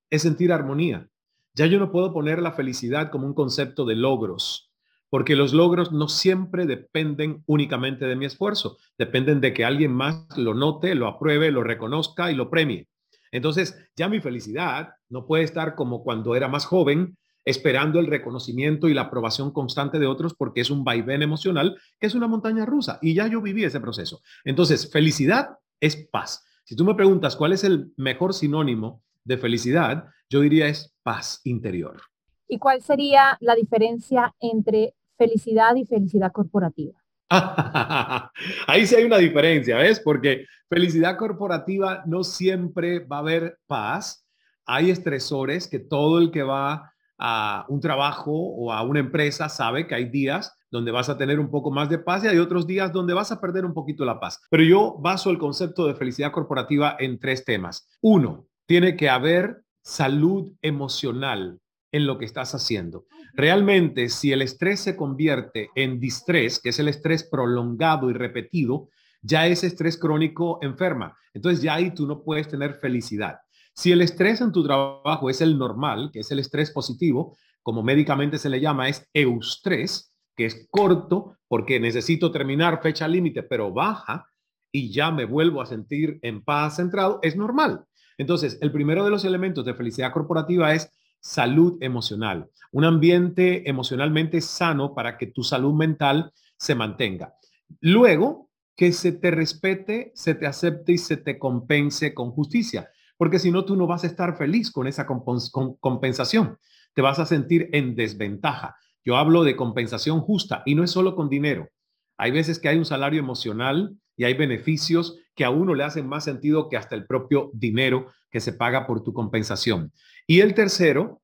es 0.10 0.24
sentir 0.24 0.52
armonía. 0.52 1.08
Ya 1.56 1.68
yo 1.68 1.78
no 1.78 1.92
puedo 1.92 2.12
poner 2.12 2.42
la 2.42 2.54
felicidad 2.54 3.12
como 3.12 3.28
un 3.28 3.36
concepto 3.36 3.86
de 3.86 3.96
logros, 3.96 4.72
porque 5.12 5.36
los 5.36 5.54
logros 5.54 5.92
no 5.92 6.08
siempre 6.08 6.66
dependen 6.66 7.44
únicamente 7.46 8.06
de 8.06 8.16
mi 8.16 8.26
esfuerzo, 8.26 8.78
dependen 8.98 9.40
de 9.40 9.54
que 9.54 9.64
alguien 9.64 9.94
más 9.94 10.26
lo 10.36 10.56
note, 10.56 10.96
lo 10.96 11.08
apruebe, 11.08 11.52
lo 11.52 11.62
reconozca 11.62 12.32
y 12.32 12.36
lo 12.36 12.50
premie. 12.50 12.88
Entonces, 13.32 13.78
ya 13.96 14.10
mi 14.10 14.20
felicidad 14.20 14.96
no 15.10 15.28
puede 15.28 15.44
estar 15.44 15.76
como 15.76 16.04
cuando 16.04 16.36
era 16.36 16.48
más 16.48 16.66
joven, 16.66 17.20
esperando 17.46 18.00
el 18.00 18.08
reconocimiento 18.08 18.90
y 18.90 18.96
la 18.96 19.02
aprobación 19.02 19.52
constante 19.52 20.00
de 20.00 20.08
otros 20.08 20.34
porque 20.34 20.62
es 20.62 20.72
un 20.72 20.84
vaivén 20.84 21.22
emocional 21.22 21.78
que 22.00 22.08
es 22.08 22.16
una 22.16 22.28
montaña 22.28 22.66
rusa 22.66 22.98
y 23.02 23.14
ya 23.14 23.28
yo 23.28 23.42
viví 23.42 23.64
ese 23.64 23.80
proceso. 23.80 24.22
Entonces, 24.44 24.92
felicidad 24.92 25.50
es 25.80 25.98
paz. 26.12 26.44
Si 26.64 26.76
tú 26.76 26.84
me 26.84 26.96
preguntas 26.96 27.36
cuál 27.36 27.54
es 27.54 27.64
el 27.64 27.92
mejor 27.96 28.34
sinónimo 28.34 29.04
de 29.24 29.38
felicidad, 29.38 30.06
yo 30.30 30.42
diría 30.42 30.68
es 30.68 30.94
paz 31.03 31.42
interior. 31.44 32.01
¿Y 32.48 32.58
cuál 32.60 32.82
sería 32.82 33.38
la 33.39 33.56
diferencia 33.56 34.34
entre 34.39 34.94
felicidad 35.18 35.75
y 35.75 35.86
felicidad 35.86 36.32
corporativa. 36.32 36.94
Ahí 38.68 38.86
sí 38.86 38.96
hay 38.96 39.06
una 39.06 39.18
diferencia, 39.18 39.77
¿ves? 39.77 40.00
Porque 40.00 40.46
felicidad 40.70 41.18
corporativa 41.18 42.03
no 42.06 42.24
siempre 42.24 43.00
va 43.00 43.18
a 43.18 43.20
haber 43.20 43.58
paz. 43.68 44.27
Hay 44.65 44.92
estresores 44.92 45.68
que 45.68 45.80
todo 45.80 46.20
el 46.20 46.32
que 46.32 46.44
va 46.44 46.92
a 47.18 47.65
un 47.70 47.80
trabajo 47.80 48.32
o 48.32 48.72
a 48.72 48.84
una 48.84 49.00
empresa 49.00 49.48
sabe 49.50 49.88
que 49.88 49.96
hay 49.96 50.10
días 50.10 50.56
donde 50.70 50.92
vas 50.92 51.10
a 51.10 51.18
tener 51.18 51.39
un 51.39 51.51
poco 51.51 51.72
más 51.72 51.89
de 51.89 52.00
paz 52.00 52.24
y 52.24 52.27
hay 52.27 52.39
otros 52.39 52.65
días 52.65 52.92
donde 52.92 53.13
vas 53.13 53.32
a 53.32 53.39
perder 53.39 53.65
un 53.65 53.74
poquito 53.74 54.03
la 54.03 54.20
paz. 54.20 54.42
Pero 54.50 54.63
yo 54.63 54.96
baso 55.00 55.30
el 55.30 55.38
concepto 55.38 55.88
de 55.88 55.96
felicidad 55.96 56.32
corporativa 56.32 56.96
en 57.00 57.20
tres 57.20 57.46
temas. 57.46 57.88
Uno, 58.01 58.48
tiene 58.65 58.96
que 58.96 59.10
haber 59.10 59.63
salud 59.82 60.53
emocional 60.62 61.60
en 61.91 62.08
lo 62.08 62.17
que 62.17 62.25
estás 62.25 62.55
haciendo. 62.55 63.05
Realmente, 63.34 64.10
si 64.10 64.32
el 64.32 64.41
estrés 64.41 64.79
se 64.79 64.96
convierte 64.96 65.70
en 65.75 66.00
distrés, 66.00 66.60
que 66.60 66.70
es 66.70 66.79
el 66.79 66.88
estrés 66.88 67.24
prolongado 67.24 68.10
y 68.10 68.13
repetido, 68.13 68.89
ya 69.22 69.48
ese 69.48 69.67
estrés 69.67 69.98
crónico 69.98 70.60
enferma. 70.62 71.15
Entonces 71.34 71.62
ya 71.62 71.75
ahí 71.75 71.91
tú 71.91 72.08
no 72.08 72.24
puedes 72.24 72.48
tener 72.48 72.75
felicidad. 72.75 73.38
Si 73.74 73.91
el 73.91 74.01
estrés 74.01 74.41
en 74.41 74.51
tu 74.51 74.63
trabajo 74.63 75.29
es 75.29 75.41
el 75.41 75.58
normal, 75.58 76.12
que 76.12 76.20
es 76.20 76.32
el 76.32 76.39
estrés 76.39 76.72
positivo, 76.72 77.38
como 77.63 77.82
médicamente 77.82 78.38
se 78.38 78.50
le 78.50 78.60
llama, 78.60 78.89
es 78.89 79.10
eustrés, 79.13 80.13
que 80.36 80.46
es 80.46 80.67
corto 80.70 81.38
porque 81.48 81.79
necesito 81.79 82.32
terminar 82.32 82.82
fecha 82.82 83.08
límite, 83.08 83.43
pero 83.43 83.72
baja 83.72 84.27
y 84.72 84.91
ya 84.91 85.12
me 85.12 85.26
vuelvo 85.26 85.62
a 85.62 85.65
sentir 85.65 86.19
en 86.21 86.43
paz 86.43 86.78
centrado, 86.78 87.19
es 87.21 87.36
normal. 87.36 87.86
Entonces, 88.17 88.58
el 88.62 88.71
primero 88.71 89.04
de 89.04 89.12
los 89.12 89.26
elementos 89.26 89.65
de 89.65 89.73
felicidad 89.73 90.12
corporativa 90.12 90.73
es 90.73 90.91
salud 91.19 91.78
emocional, 91.82 92.49
un 92.71 92.86
ambiente 92.86 93.69
emocionalmente 93.69 94.41
sano 94.41 94.93
para 94.93 95.17
que 95.17 95.28
tu 95.28 95.43
salud 95.43 95.73
mental 95.73 96.34
se 96.58 96.76
mantenga. 96.76 97.36
Luego, 97.80 98.49
que 98.76 98.91
se 98.91 99.12
te 99.12 99.32
respete, 99.32 100.12
se 100.15 100.36
te 100.36 100.47
acepte 100.47 100.93
y 100.93 100.97
se 100.97 101.17
te 101.17 101.39
compense 101.39 102.13
con 102.13 102.32
justicia, 102.32 102.89
porque 103.17 103.39
si 103.39 103.52
no, 103.52 103.63
tú 103.63 103.76
no 103.76 103.88
vas 103.88 104.04
a 104.04 104.08
estar 104.08 104.38
feliz 104.38 104.71
con 104.71 104.88
esa 104.88 105.06
compensación, 105.06 106.58
te 106.93 107.02
vas 107.02 107.19
a 107.19 107.26
sentir 107.26 107.69
en 107.71 107.95
desventaja. 107.95 108.76
Yo 109.06 109.17
hablo 109.17 109.43
de 109.43 109.56
compensación 109.56 110.21
justa 110.21 110.63
y 110.65 110.76
no 110.76 110.84
es 110.84 110.91
solo 110.91 111.15
con 111.15 111.30
dinero. 111.30 111.69
Hay 112.17 112.32
veces 112.32 112.60
que 112.60 112.69
hay 112.69 112.78
un 112.78 112.86
salario 112.86 113.19
emocional 113.19 113.95
y 114.15 114.23
hay 114.26 114.34
beneficios 114.34 115.17
que 115.36 115.46
a 115.46 115.50
uno 115.50 115.74
le 115.74 115.84
hacen 115.84 116.08
más 116.08 116.24
sentido 116.24 116.69
que 116.69 116.78
hasta 116.78 116.96
el 116.96 117.06
propio 117.06 117.50
dinero 117.54 118.08
que 118.30 118.39
se 118.39 118.54
paga 118.54 118.86
por 118.86 119.04
tu 119.04 119.13
compensación. 119.13 119.91
Y 120.28 120.41
el 120.41 120.54
tercero 120.54 121.22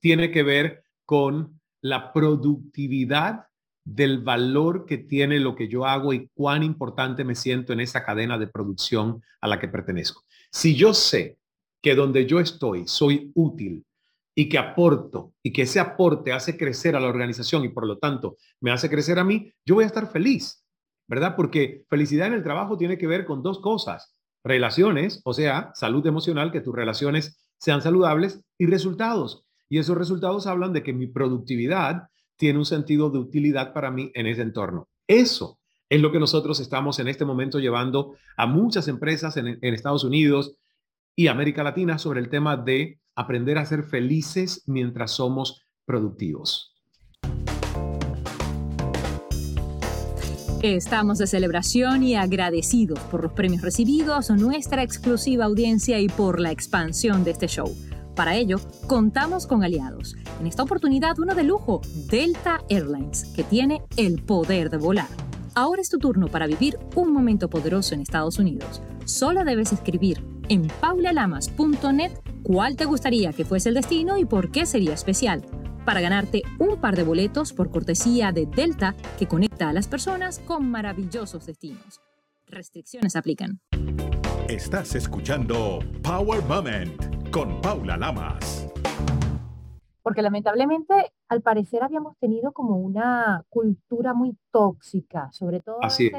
tiene 0.00 0.30
que 0.30 0.42
ver 0.42 0.84
con 1.04 1.60
la 1.80 2.12
productividad 2.12 3.46
del 3.84 4.18
valor 4.22 4.84
que 4.84 4.98
tiene 4.98 5.40
lo 5.40 5.54
que 5.54 5.68
yo 5.68 5.86
hago 5.86 6.12
y 6.12 6.28
cuán 6.34 6.62
importante 6.62 7.24
me 7.24 7.34
siento 7.34 7.72
en 7.72 7.80
esa 7.80 8.04
cadena 8.04 8.36
de 8.36 8.46
producción 8.46 9.22
a 9.40 9.48
la 9.48 9.58
que 9.58 9.68
pertenezco. 9.68 10.24
Si 10.50 10.74
yo 10.74 10.92
sé 10.92 11.38
que 11.80 11.94
donde 11.94 12.26
yo 12.26 12.40
estoy 12.40 12.86
soy 12.86 13.30
útil 13.34 13.86
y 14.34 14.48
que 14.48 14.58
aporto 14.58 15.32
y 15.42 15.52
que 15.52 15.62
ese 15.62 15.80
aporte 15.80 16.32
hace 16.32 16.58
crecer 16.58 16.96
a 16.96 17.00
la 17.00 17.08
organización 17.08 17.64
y 17.64 17.70
por 17.70 17.86
lo 17.86 17.98
tanto 17.98 18.36
me 18.60 18.70
hace 18.70 18.90
crecer 18.90 19.18
a 19.18 19.24
mí, 19.24 19.50
yo 19.64 19.76
voy 19.76 19.84
a 19.84 19.88
estar 19.88 20.10
feliz, 20.10 20.62
¿verdad? 21.08 21.34
Porque 21.34 21.84
felicidad 21.88 22.28
en 22.28 22.34
el 22.34 22.42
trabajo 22.44 22.76
tiene 22.76 22.98
que 22.98 23.06
ver 23.06 23.24
con 23.24 23.42
dos 23.42 23.60
cosas, 23.60 24.14
relaciones, 24.44 25.20
o 25.24 25.32
sea, 25.32 25.72
salud 25.74 26.06
emocional, 26.06 26.52
que 26.52 26.60
tus 26.60 26.74
relaciones 26.74 27.40
sean 27.58 27.82
saludables 27.82 28.40
y 28.56 28.66
resultados. 28.66 29.44
Y 29.68 29.78
esos 29.78 29.98
resultados 29.98 30.46
hablan 30.46 30.72
de 30.72 30.82
que 30.82 30.92
mi 30.92 31.06
productividad 31.06 32.08
tiene 32.36 32.58
un 32.58 32.64
sentido 32.64 33.10
de 33.10 33.18
utilidad 33.18 33.72
para 33.72 33.90
mí 33.90 34.10
en 34.14 34.26
ese 34.26 34.42
entorno. 34.42 34.88
Eso 35.06 35.58
es 35.88 36.00
lo 36.00 36.12
que 36.12 36.20
nosotros 36.20 36.60
estamos 36.60 36.98
en 36.98 37.08
este 37.08 37.24
momento 37.24 37.58
llevando 37.58 38.14
a 38.36 38.46
muchas 38.46 38.88
empresas 38.88 39.36
en, 39.36 39.58
Estados 39.62 40.04
Unidos 40.04 40.56
y 41.16 41.26
América 41.26 41.62
Latina 41.62 41.98
sobre 41.98 42.20
el 42.20 42.28
tema 42.28 42.56
de 42.56 43.00
aprender 43.14 43.58
a 43.58 43.66
ser 43.66 43.82
felices 43.82 44.62
mientras 44.66 45.12
somos 45.12 45.64
productivos. 45.84 46.77
Estamos 50.62 51.18
de 51.18 51.28
celebración 51.28 52.02
y 52.02 52.16
agradecidos 52.16 52.98
por 53.12 53.22
los 53.22 53.30
premios 53.30 53.62
recibidos, 53.62 54.28
nuestra 54.30 54.82
exclusiva 54.82 55.44
audiencia 55.44 56.00
y 56.00 56.08
por 56.08 56.40
la 56.40 56.50
expansión 56.50 57.22
de 57.22 57.30
este 57.30 57.46
show. 57.46 57.72
Para 58.16 58.34
ello, 58.34 58.58
contamos 58.88 59.46
con 59.46 59.62
aliados. 59.62 60.16
En 60.40 60.48
esta 60.48 60.64
oportunidad, 60.64 61.16
uno 61.20 61.36
de 61.36 61.44
lujo, 61.44 61.80
Delta 62.10 62.60
Airlines, 62.68 63.26
que 63.36 63.44
tiene 63.44 63.82
el 63.96 64.20
poder 64.20 64.68
de 64.68 64.78
volar. 64.78 65.06
Ahora 65.54 65.80
es 65.80 65.90
tu 65.90 65.98
turno 65.98 66.26
para 66.26 66.48
vivir 66.48 66.76
un 66.96 67.12
momento 67.12 67.48
poderoso 67.48 67.94
en 67.94 68.00
Estados 68.00 68.40
Unidos. 68.40 68.82
Solo 69.04 69.44
debes 69.44 69.72
escribir 69.72 70.24
en 70.48 70.66
paulalamas.net 70.80 72.10
cuál 72.42 72.74
te 72.74 72.84
gustaría 72.84 73.32
que 73.32 73.44
fuese 73.44 73.68
el 73.68 73.76
destino 73.76 74.18
y 74.18 74.24
por 74.24 74.50
qué 74.50 74.66
sería 74.66 74.94
especial 74.94 75.44
para 75.88 76.02
ganarte 76.02 76.42
un 76.58 76.78
par 76.82 76.96
de 76.96 77.02
boletos 77.02 77.54
por 77.54 77.70
cortesía 77.70 78.30
de 78.30 78.44
Delta 78.44 78.94
que 79.18 79.26
conecta 79.26 79.70
a 79.70 79.72
las 79.72 79.88
personas 79.88 80.38
con 80.38 80.70
maravillosos 80.70 81.46
destinos. 81.46 82.02
Restricciones 82.46 83.16
aplican. 83.16 83.62
Estás 84.50 84.94
escuchando 84.96 85.78
Power 86.02 86.42
Moment 86.44 87.30
con 87.30 87.58
Paula 87.62 87.96
Lamas. 87.96 88.68
Porque 90.02 90.20
lamentablemente, 90.20 90.92
al 91.26 91.40
parecer, 91.40 91.82
habíamos 91.82 92.18
tenido 92.18 92.52
como 92.52 92.76
una 92.76 93.46
cultura 93.48 94.12
muy 94.12 94.36
tóxica, 94.50 95.30
sobre 95.32 95.60
todo 95.60 95.78
Así 95.80 96.12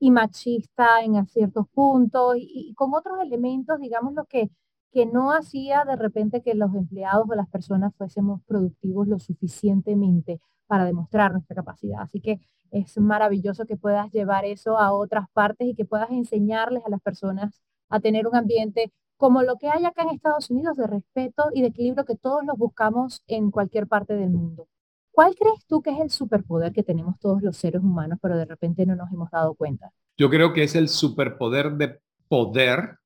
y 0.00 0.10
machista 0.10 1.04
en 1.04 1.24
ciertos 1.28 1.68
puntos, 1.68 2.36
y, 2.36 2.70
y 2.70 2.74
con 2.74 2.92
otros 2.92 3.20
elementos, 3.22 3.78
digamos, 3.78 4.12
lo 4.14 4.24
que 4.24 4.50
que 4.94 5.06
no 5.06 5.32
hacía 5.32 5.84
de 5.84 5.96
repente 5.96 6.40
que 6.40 6.54
los 6.54 6.72
empleados 6.76 7.26
o 7.28 7.34
las 7.34 7.48
personas 7.48 7.92
fuésemos 7.98 8.40
productivos 8.46 9.08
lo 9.08 9.18
suficientemente 9.18 10.40
para 10.68 10.84
demostrar 10.84 11.32
nuestra 11.32 11.56
capacidad. 11.56 12.00
Así 12.00 12.20
que 12.20 12.38
es 12.70 12.96
maravilloso 12.98 13.66
que 13.66 13.76
puedas 13.76 14.12
llevar 14.12 14.44
eso 14.44 14.78
a 14.78 14.92
otras 14.92 15.26
partes 15.32 15.66
y 15.66 15.74
que 15.74 15.84
puedas 15.84 16.10
enseñarles 16.12 16.84
a 16.86 16.90
las 16.90 17.00
personas 17.00 17.60
a 17.88 17.98
tener 17.98 18.28
un 18.28 18.36
ambiente 18.36 18.92
como 19.16 19.42
lo 19.42 19.56
que 19.56 19.68
hay 19.68 19.84
acá 19.84 20.02
en 20.02 20.10
Estados 20.10 20.48
Unidos 20.50 20.76
de 20.76 20.86
respeto 20.86 21.46
y 21.52 21.62
de 21.62 21.68
equilibrio 21.68 22.04
que 22.04 22.14
todos 22.14 22.44
los 22.44 22.56
buscamos 22.56 23.20
en 23.26 23.50
cualquier 23.50 23.88
parte 23.88 24.14
del 24.14 24.30
mundo. 24.30 24.68
¿Cuál 25.10 25.34
crees 25.34 25.66
tú 25.66 25.82
que 25.82 25.90
es 25.90 25.98
el 25.98 26.10
superpoder 26.10 26.72
que 26.72 26.84
tenemos 26.84 27.18
todos 27.18 27.42
los 27.42 27.56
seres 27.56 27.82
humanos, 27.82 28.20
pero 28.22 28.36
de 28.36 28.44
repente 28.44 28.86
no 28.86 28.94
nos 28.94 29.10
hemos 29.12 29.30
dado 29.32 29.54
cuenta? 29.54 29.90
Yo 30.16 30.30
creo 30.30 30.52
que 30.52 30.62
es 30.62 30.76
el 30.76 30.88
superpoder 30.88 31.72
de 31.72 32.00
poder 32.28 32.98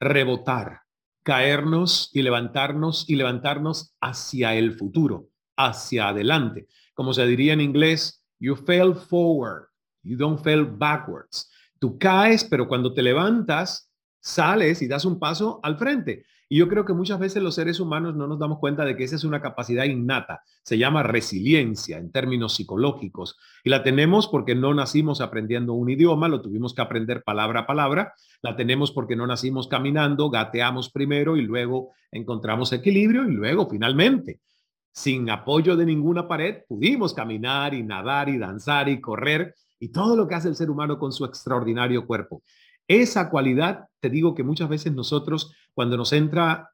rebotar 0.00 0.87
caernos 1.28 2.10
y 2.14 2.22
levantarnos 2.22 3.04
y 3.06 3.14
levantarnos 3.14 3.94
hacia 4.00 4.54
el 4.54 4.72
futuro, 4.72 5.28
hacia 5.58 6.08
adelante. 6.08 6.68
Como 6.94 7.12
se 7.12 7.26
diría 7.26 7.52
en 7.52 7.60
inglés, 7.60 8.24
you 8.40 8.56
fail 8.56 8.94
forward, 8.94 9.68
you 10.02 10.16
don't 10.16 10.42
fail 10.42 10.64
backwards. 10.64 11.50
Tú 11.78 11.98
caes, 11.98 12.44
pero 12.44 12.66
cuando 12.66 12.94
te 12.94 13.02
levantas, 13.02 13.92
sales 14.20 14.80
y 14.80 14.88
das 14.88 15.04
un 15.04 15.18
paso 15.18 15.60
al 15.62 15.76
frente. 15.76 16.24
Y 16.50 16.58
yo 16.58 16.68
creo 16.68 16.86
que 16.86 16.94
muchas 16.94 17.18
veces 17.18 17.42
los 17.42 17.54
seres 17.54 17.78
humanos 17.78 18.16
no 18.16 18.26
nos 18.26 18.38
damos 18.38 18.58
cuenta 18.58 18.86
de 18.86 18.96
que 18.96 19.04
esa 19.04 19.16
es 19.16 19.24
una 19.24 19.42
capacidad 19.42 19.84
innata. 19.84 20.42
Se 20.62 20.78
llama 20.78 21.02
resiliencia 21.02 21.98
en 21.98 22.10
términos 22.10 22.54
psicológicos. 22.54 23.36
Y 23.64 23.70
la 23.70 23.82
tenemos 23.82 24.28
porque 24.28 24.54
no 24.54 24.72
nacimos 24.72 25.20
aprendiendo 25.20 25.74
un 25.74 25.90
idioma, 25.90 26.28
lo 26.28 26.40
tuvimos 26.40 26.74
que 26.74 26.80
aprender 26.80 27.22
palabra 27.22 27.60
a 27.60 27.66
palabra. 27.66 28.14
La 28.40 28.56
tenemos 28.56 28.92
porque 28.92 29.14
no 29.14 29.26
nacimos 29.26 29.68
caminando, 29.68 30.30
gateamos 30.30 30.90
primero 30.90 31.36
y 31.36 31.42
luego 31.42 31.90
encontramos 32.10 32.72
equilibrio 32.72 33.28
y 33.28 33.32
luego 33.32 33.68
finalmente, 33.68 34.40
sin 34.90 35.28
apoyo 35.28 35.76
de 35.76 35.84
ninguna 35.84 36.26
pared, 36.26 36.62
pudimos 36.66 37.12
caminar 37.12 37.74
y 37.74 37.82
nadar 37.82 38.30
y 38.30 38.38
danzar 38.38 38.88
y 38.88 39.02
correr 39.02 39.54
y 39.78 39.88
todo 39.88 40.16
lo 40.16 40.26
que 40.26 40.34
hace 40.34 40.48
el 40.48 40.56
ser 40.56 40.70
humano 40.70 40.98
con 40.98 41.12
su 41.12 41.24
extraordinario 41.24 42.06
cuerpo. 42.06 42.42
Esa 42.88 43.28
cualidad, 43.28 43.88
te 44.00 44.08
digo 44.08 44.34
que 44.34 44.42
muchas 44.42 44.68
veces 44.68 44.92
nosotros, 44.92 45.54
cuando 45.74 45.96
nos 45.96 46.12
entra 46.12 46.70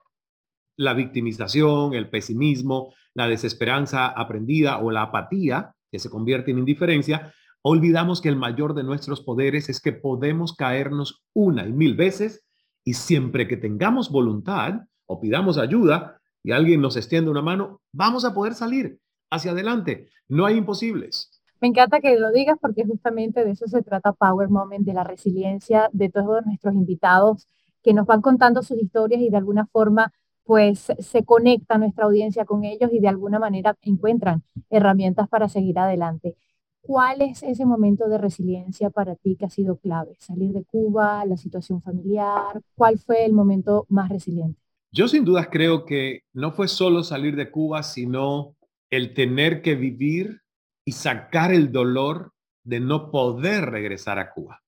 la 0.77 0.94
victimización, 0.94 1.94
el 1.94 2.09
pesimismo, 2.09 2.94
la 3.14 3.29
desesperanza 3.29 4.07
aprendida 4.07 4.79
o 4.79 4.90
la 4.90 5.03
apatía, 5.03 5.74
que 5.90 5.98
se 5.98 6.11
convierte 6.11 6.53
en 6.53 6.59
indiferencia, 6.59 7.33
olvidamos 7.62 8.20
que 8.20 8.29
el 8.29 8.37
mayor 8.37 8.74
de 8.74 8.85
nuestros 8.85 9.22
poderes 9.22 9.68
es 9.68 9.81
que 9.81 9.92
podemos 9.92 10.55
caernos 10.55 11.24
una 11.33 11.66
y 11.66 11.72
mil 11.72 11.94
veces 11.94 12.44
y 12.85 12.94
siempre 12.94 13.48
que 13.48 13.57
tengamos 13.57 14.11
voluntad 14.11 14.83
o 15.07 15.20
pidamos 15.20 15.59
ayuda 15.59 16.20
y 16.42 16.53
alguien 16.53 16.81
nos 16.81 16.96
extiende 16.96 17.31
una 17.31 17.42
mano, 17.42 17.81
vamos 17.92 18.24
a 18.24 18.35
poder 18.35 18.55
salir 18.55 18.98
hacia 19.31 19.53
adelante. 19.53 20.11
No 20.29 20.46
hay 20.46 20.57
imposibles. 20.57 21.34
Me 21.61 21.69
encanta 21.69 22.01
que 22.01 22.19
lo 22.19 22.31
digas 22.33 22.57
porque 22.61 22.85
justamente 22.85 23.45
de 23.45 23.53
eso 23.53 23.67
se 23.67 23.83
trata 23.83 24.12
Power 24.12 24.49
Moment, 24.49 24.85
de 24.85 24.93
la 24.93 25.05
resiliencia 25.05 25.88
de 25.93 26.11
todos 26.11 26.45
nuestros 26.45 26.75
invitados 26.75 27.49
que 27.83 27.95
nos 27.95 28.07
van 28.07 28.23
contando 28.23 28.62
sus 28.62 28.79
historias 28.79 29.21
y 29.21 29.31
de 29.31 29.37
alguna 29.37 29.67
forma 29.67 30.12
pues 30.45 30.93
se 30.99 31.25
conecta 31.25 31.79
nuestra 31.79 32.05
audiencia 32.05 32.45
con 32.45 32.64
ellos 32.64 32.90
y 32.93 33.01
de 33.01 33.09
alguna 33.09 33.38
manera 33.38 33.77
encuentran 33.83 34.43
herramientas 34.69 35.29
para 35.29 35.49
seguir 35.49 35.79
adelante. 35.79 36.37
¿Cuál 36.83 37.23
es 37.23 37.43
ese 37.43 37.64
momento 37.64 38.09
de 38.09 38.19
resiliencia 38.19 38.90
para 38.90 39.17
ti 39.17 39.37
que 39.37 39.47
ha 39.47 39.51
sido 39.51 39.79
clave? 39.79 40.17
¿Salir 40.19 40.53
de 40.53 40.64
Cuba, 40.64 41.25
la 41.25 41.38
situación 41.38 41.81
familiar? 41.81 42.61
¿Cuál 42.75 42.99
fue 42.99 43.25
el 43.25 43.33
momento 43.33 43.87
más 43.88 44.11
resiliente? 44.11 44.61
Yo 44.93 45.09
sin 45.09 45.25
dudas 45.25 45.49
creo 45.51 45.87
que 45.87 46.21
no 46.35 46.53
fue 46.53 46.69
solo 46.69 47.03
salir 47.03 47.37
de 47.37 47.51
Cuba, 47.51 47.83
sino 47.83 48.55
el 48.90 49.14
tener 49.14 49.62
que 49.62 49.77
vivir 49.77 50.43
y 50.85 50.92
sacar 50.92 51.53
el 51.53 51.73
dolor 51.73 52.33
de 52.62 52.81
no 52.81 53.11
poder 53.11 53.70
regresar 53.70 54.18
a 54.18 54.33
Cuba. 54.33 54.62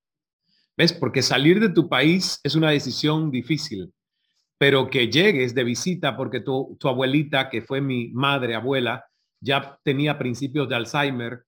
¿Ves? 0.77 0.93
Porque 0.93 1.23
salir 1.23 1.61
de 1.61 1.71
tu 1.71 1.89
país 1.89 2.41
es 2.43 2.55
una 2.55 2.71
decisión 2.71 3.31
difícil, 3.31 3.93
pero 4.59 4.89
que 4.91 5.11
llegues 5.11 5.55
de 5.55 5.65
visita 5.65 6.17
porque 6.17 6.41
tu, 6.41 6.77
abuelita, 6.85 7.49
que 7.49 7.63
fue 7.63 7.81
mi 7.81 8.09
madre 8.09 8.55
abuela, 8.55 9.05
ya 9.41 9.79
tenía 9.83 10.19
principios 10.19 10.69
de 10.69 10.77
Alzheimer 10.77 11.45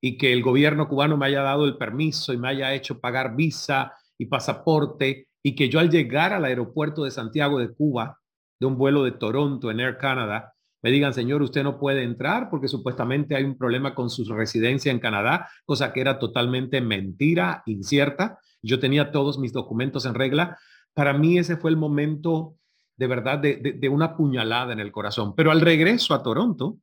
y 0.00 0.16
que 0.16 0.32
el 0.32 0.42
gobierno 0.42 0.88
cubano 0.88 1.16
me 1.16 1.26
haya 1.26 1.42
dado 1.42 1.66
el 1.66 1.76
permiso 1.76 2.32
y 2.32 2.38
me 2.38 2.48
haya 2.48 2.72
hecho 2.74 3.00
pagar 3.00 3.36
visa 3.36 3.92
y 4.18 4.26
pasaporte 4.26 5.28
y 5.42 5.54
que 5.54 5.68
yo 5.68 5.78
al 5.78 5.90
llegar 5.90 6.32
al 6.32 6.44
aeropuerto 6.44 7.04
de 7.04 7.10
Santiago 7.10 7.58
de 7.58 7.72
Cuba, 7.72 8.18
de 8.58 8.66
un 8.66 8.76
vuelo 8.76 9.04
de 9.04 9.12
Toronto 9.12 9.70
en 9.70 9.80
Air 9.80 9.96
Canada, 9.98 10.54
me 10.82 10.90
digan, 10.90 11.12
señor, 11.12 11.42
usted 11.42 11.62
no 11.62 11.78
puede 11.78 12.02
entrar 12.02 12.48
porque 12.48 12.68
supuestamente 12.68 13.36
hay 13.36 13.44
un 13.44 13.56
problema 13.56 13.94
con 13.94 14.08
su 14.08 14.24
residencia 14.32 14.90
en 14.90 14.98
Canadá, 14.98 15.48
cosa 15.66 15.92
que 15.92 16.00
era 16.00 16.18
totalmente 16.18 16.80
mentira, 16.80 17.62
incierta. 17.66 18.38
Yo 18.62 18.78
tenía 18.80 19.12
todos 19.12 19.38
mis 19.38 19.52
documentos 19.52 20.06
en 20.06 20.14
regla. 20.14 20.58
Para 20.94 21.12
mí 21.12 21.38
ese 21.38 21.56
fue 21.56 21.70
el 21.70 21.76
momento 21.76 22.56
de 22.96 23.06
verdad 23.06 23.38
de, 23.38 23.88
una 23.90 24.16
puñalada 24.16 24.72
en 24.72 24.80
el 24.80 24.92
corazón. 24.92 25.34
Pero 25.34 25.50
al 25.50 25.60
regreso 25.60 26.14
a 26.14 26.22
Toronto, 26.22 26.78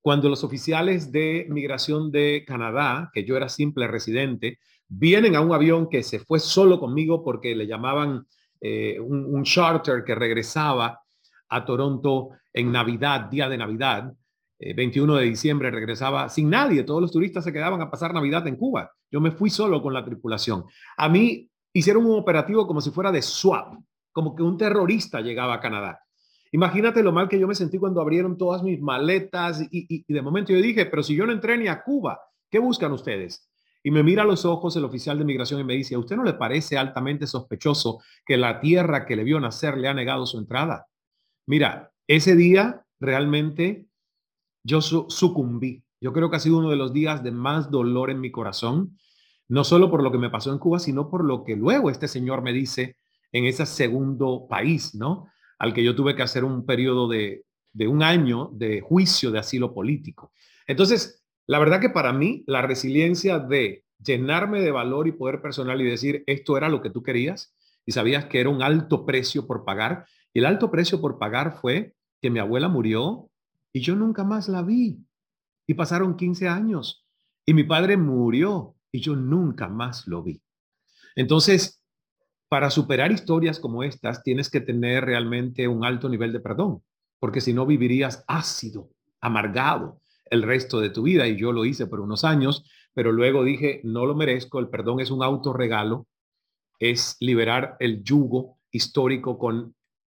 cuando 0.00 0.28
los 0.28 0.42
oficiales 0.42 1.12
de 1.12 1.46
migración 1.50 2.10
de 2.10 2.44
Canadá, 2.46 3.10
que 3.12 3.24
yo 3.24 3.36
era 3.36 3.48
simple 3.48 3.86
residente, 3.86 4.58
vienen 4.88 5.36
a 5.36 5.40
un 5.40 5.52
avión 5.52 5.88
que 5.88 6.02
se 6.02 6.18
fue 6.18 6.40
solo 6.40 6.80
conmigo 6.80 7.24
porque 7.24 7.54
le 7.54 7.68
llamaban 7.68 8.26
eh, 8.60 8.98
un 9.00 9.42
charter 9.44 10.02
que 10.04 10.16
regresaba 10.16 11.01
a 11.52 11.64
Toronto 11.66 12.30
en 12.52 12.72
Navidad, 12.72 13.28
día 13.30 13.48
de 13.48 13.58
Navidad, 13.58 14.12
21 14.58 15.16
eh, 15.16 15.20
de 15.20 15.28
diciembre, 15.28 15.70
regresaba 15.70 16.28
sin 16.28 16.48
nadie. 16.48 16.82
Todos 16.82 17.02
los 17.02 17.12
turistas 17.12 17.44
se 17.44 17.52
quedaban 17.52 17.80
a 17.82 17.90
pasar 17.90 18.14
Navidad 18.14 18.46
en 18.46 18.56
Cuba. 18.56 18.90
Yo 19.10 19.20
me 19.20 19.30
fui 19.30 19.50
solo 19.50 19.82
con 19.82 19.92
la 19.92 20.04
tripulación. 20.04 20.64
A 20.96 21.08
mí 21.08 21.48
hicieron 21.72 22.06
un 22.06 22.18
operativo 22.18 22.66
como 22.66 22.80
si 22.80 22.90
fuera 22.90 23.12
de 23.12 23.20
swap, 23.20 23.74
como 24.12 24.34
que 24.34 24.42
un 24.42 24.56
terrorista 24.56 25.20
llegaba 25.20 25.54
a 25.54 25.60
Canadá. 25.60 26.00
Imagínate 26.52 27.02
lo 27.02 27.12
mal 27.12 27.28
que 27.28 27.38
yo 27.38 27.46
me 27.46 27.54
sentí 27.54 27.78
cuando 27.78 28.00
abrieron 28.00 28.36
todas 28.36 28.62
mis 28.62 28.80
maletas 28.80 29.62
y, 29.70 29.86
y 29.88 30.12
de 30.12 30.22
momento 30.22 30.52
yo 30.52 30.60
dije, 30.60 30.86
pero 30.86 31.02
si 31.02 31.14
yo 31.14 31.26
no 31.26 31.32
entré 31.32 31.56
ni 31.58 31.66
a 31.68 31.82
Cuba, 31.82 32.18
¿qué 32.50 32.58
buscan 32.58 32.92
ustedes? 32.92 33.50
Y 33.82 33.90
me 33.90 34.02
mira 34.02 34.22
a 34.22 34.26
los 34.26 34.44
ojos 34.44 34.76
el 34.76 34.84
oficial 34.84 35.18
de 35.18 35.24
migración 35.24 35.60
y 35.60 35.64
me 35.64 35.74
dice, 35.74 35.96
¿a 35.96 35.98
usted 35.98 36.16
no 36.16 36.24
le 36.24 36.34
parece 36.34 36.78
altamente 36.78 37.26
sospechoso 37.26 38.00
que 38.24 38.36
la 38.36 38.60
tierra 38.60 39.04
que 39.04 39.16
le 39.16 39.24
vio 39.24 39.40
nacer 39.40 39.76
le 39.76 39.88
ha 39.88 39.94
negado 39.94 40.24
su 40.24 40.38
entrada? 40.38 40.86
Mira, 41.46 41.92
ese 42.06 42.36
día 42.36 42.84
realmente 43.00 43.86
yo 44.64 44.80
sucumbí. 44.80 45.82
Yo 46.00 46.12
creo 46.12 46.30
que 46.30 46.36
ha 46.36 46.40
sido 46.40 46.58
uno 46.58 46.70
de 46.70 46.76
los 46.76 46.92
días 46.92 47.22
de 47.22 47.30
más 47.32 47.70
dolor 47.70 48.10
en 48.10 48.20
mi 48.20 48.30
corazón, 48.30 48.98
no 49.48 49.64
solo 49.64 49.90
por 49.90 50.02
lo 50.02 50.10
que 50.10 50.18
me 50.18 50.30
pasó 50.30 50.52
en 50.52 50.58
Cuba, 50.58 50.78
sino 50.78 51.10
por 51.10 51.24
lo 51.24 51.44
que 51.44 51.56
luego 51.56 51.90
este 51.90 52.08
señor 52.08 52.42
me 52.42 52.52
dice 52.52 52.96
en 53.32 53.44
ese 53.44 53.66
segundo 53.66 54.46
país, 54.48 54.94
¿no? 54.94 55.28
Al 55.58 55.72
que 55.72 55.84
yo 55.84 55.94
tuve 55.94 56.16
que 56.16 56.22
hacer 56.22 56.44
un 56.44 56.66
periodo 56.66 57.08
de, 57.08 57.44
de 57.72 57.88
un 57.88 58.02
año 58.02 58.50
de 58.52 58.80
juicio 58.80 59.30
de 59.30 59.38
asilo 59.38 59.74
político. 59.74 60.32
Entonces, 60.66 61.24
la 61.46 61.58
verdad 61.58 61.80
que 61.80 61.90
para 61.90 62.12
mí 62.12 62.44
la 62.46 62.62
resiliencia 62.62 63.38
de 63.38 63.84
llenarme 63.98 64.60
de 64.60 64.70
valor 64.70 65.08
y 65.08 65.12
poder 65.12 65.40
personal 65.40 65.80
y 65.80 65.84
decir, 65.84 66.24
esto 66.26 66.56
era 66.56 66.68
lo 66.68 66.82
que 66.82 66.90
tú 66.90 67.02
querías 67.02 67.54
y 67.84 67.92
sabías 67.92 68.26
que 68.26 68.40
era 68.40 68.50
un 68.50 68.62
alto 68.62 69.04
precio 69.06 69.46
por 69.46 69.64
pagar, 69.64 70.06
y 70.34 70.40
el 70.40 70.46
alto 70.46 70.70
precio 70.70 71.00
por 71.00 71.18
pagar 71.18 71.58
fue 71.60 71.94
que 72.20 72.30
mi 72.30 72.38
abuela 72.38 72.68
murió 72.68 73.30
y 73.72 73.80
yo 73.80 73.96
nunca 73.96 74.24
más 74.24 74.48
la 74.48 74.62
vi. 74.62 74.98
Y 75.66 75.74
pasaron 75.74 76.16
15 76.16 76.48
años 76.48 77.06
y 77.44 77.54
mi 77.54 77.64
padre 77.64 77.96
murió 77.96 78.74
y 78.90 79.00
yo 79.00 79.16
nunca 79.16 79.68
más 79.68 80.06
lo 80.06 80.22
vi. 80.22 80.40
Entonces, 81.16 81.82
para 82.48 82.70
superar 82.70 83.12
historias 83.12 83.58
como 83.58 83.82
estas, 83.82 84.22
tienes 84.22 84.50
que 84.50 84.60
tener 84.60 85.04
realmente 85.04 85.68
un 85.68 85.84
alto 85.84 86.08
nivel 86.08 86.32
de 86.32 86.40
perdón, 86.40 86.82
porque 87.18 87.40
si 87.40 87.52
no 87.52 87.66
vivirías 87.66 88.24
ácido, 88.26 88.90
amargado 89.20 90.00
el 90.30 90.42
resto 90.42 90.80
de 90.80 90.90
tu 90.90 91.02
vida. 91.02 91.26
Y 91.26 91.36
yo 91.36 91.52
lo 91.52 91.64
hice 91.64 91.86
por 91.86 92.00
unos 92.00 92.24
años, 92.24 92.64
pero 92.94 93.12
luego 93.12 93.44
dije, 93.44 93.80
no 93.84 94.06
lo 94.06 94.14
merezco, 94.14 94.58
el 94.58 94.68
perdón 94.68 95.00
es 95.00 95.10
un 95.10 95.22
autorregalo, 95.22 96.06
es 96.78 97.16
liberar 97.20 97.76
el 97.80 98.02
yugo 98.02 98.58
histórico 98.70 99.38
con 99.38 99.74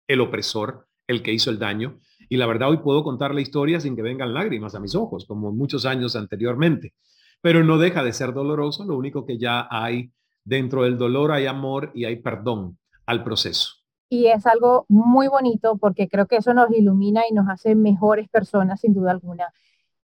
el 0.07 0.21
opresor, 0.21 0.87
el 1.07 1.21
que 1.23 1.33
hizo 1.33 1.49
el 1.49 1.59
daño. 1.59 1.99
Y 2.29 2.37
la 2.37 2.47
verdad, 2.47 2.69
hoy 2.69 2.77
puedo 2.77 3.03
contar 3.03 3.33
la 3.33 3.41
historia 3.41 3.79
sin 3.79 3.95
que 3.95 4.01
vengan 4.01 4.33
lágrimas 4.33 4.75
a 4.75 4.79
mis 4.79 4.95
ojos, 4.95 5.25
como 5.25 5.51
muchos 5.51 5.85
años 5.85 6.15
anteriormente. 6.15 6.93
Pero 7.41 7.63
no 7.63 7.77
deja 7.77 8.03
de 8.03 8.13
ser 8.13 8.33
doloroso, 8.33 8.85
lo 8.85 8.97
único 8.97 9.25
que 9.25 9.37
ya 9.37 9.67
hay 9.69 10.11
dentro 10.43 10.83
del 10.83 10.97
dolor 10.97 11.31
hay 11.31 11.47
amor 11.47 11.91
y 11.93 12.05
hay 12.05 12.17
perdón 12.17 12.77
al 13.05 13.23
proceso. 13.23 13.71
Y 14.09 14.27
es 14.27 14.45
algo 14.45 14.85
muy 14.87 15.27
bonito 15.27 15.77
porque 15.77 16.07
creo 16.07 16.27
que 16.27 16.37
eso 16.37 16.53
nos 16.53 16.71
ilumina 16.71 17.23
y 17.29 17.33
nos 17.33 17.49
hace 17.49 17.75
mejores 17.75 18.29
personas, 18.29 18.81
sin 18.81 18.93
duda 18.93 19.11
alguna. 19.11 19.51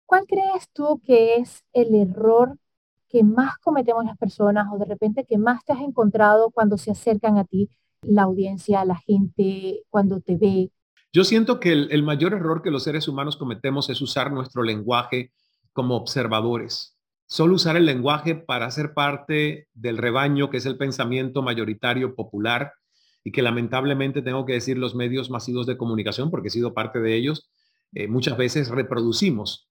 ¿Cuál 0.05 0.27
crees 0.27 0.71
tú 0.73 1.01
que 1.05 1.37
es 1.37 1.65
el 1.73 1.95
error 1.95 2.59
que 3.09 3.23
más 3.25 3.57
cometemos 3.59 4.05
las 4.05 4.17
personas 4.19 4.69
o 4.73 4.79
de 4.79 4.85
repente 4.85 5.25
que 5.25 5.39
más 5.39 5.65
te 5.65 5.73
has 5.73 5.81
encontrado 5.81 6.51
cuando 6.51 6.77
se 6.77 6.91
acercan 6.91 7.39
a 7.39 7.45
ti 7.45 7.71
la 8.09 8.23
audiencia, 8.23 8.85
la 8.85 8.97
gente, 8.97 9.83
cuando 9.91 10.21
te 10.21 10.37
ve? 10.37 10.71
Yo 11.13 11.25
siento 11.25 11.61
que 11.61 11.73
el, 11.73 12.03
mayor 12.03 12.35
error 12.35 12.63
que 12.63 12.71
los 12.71 12.83
seres 12.83 13.09
humanos 13.09 13.37
cometemos 13.37 13.89
es 13.89 14.01
usar 14.03 14.33
nuestro 14.33 14.63
lenguaje 14.63 15.33
como 15.73 15.97
observadores. 15.97 16.99
Solo 17.27 17.55
usar 17.55 17.77
el 17.77 17.87
lenguaje 17.87 18.35
para 18.35 18.71
ser 18.71 18.95
parte 18.95 19.69
del 19.73 19.97
rebaño, 19.97 20.51
que 20.51 20.59
es 20.59 20.67
el 20.67 20.77
pensamiento 20.77 21.43
mayoritario 21.43 22.15
popular 22.15 22.73
y 23.25 23.33
que 23.33 23.43
lamentablemente 23.43 24.23
tengo 24.23 24.47
que 24.47 24.53
decir 24.53 24.79
los 24.79 24.95
medios 24.95 25.31
masivos 25.31 25.67
de 25.67 25.77
comunicación, 25.77 26.31
porque 26.31 26.49
he 26.49 26.51
sido 26.51 26.75
parte 26.75 27.01
de 27.01 27.17
ellos, 27.17 27.51
eh, 27.95 28.09
muchas 28.09 28.37
veces 28.37 28.69
reproducimos 28.69 29.69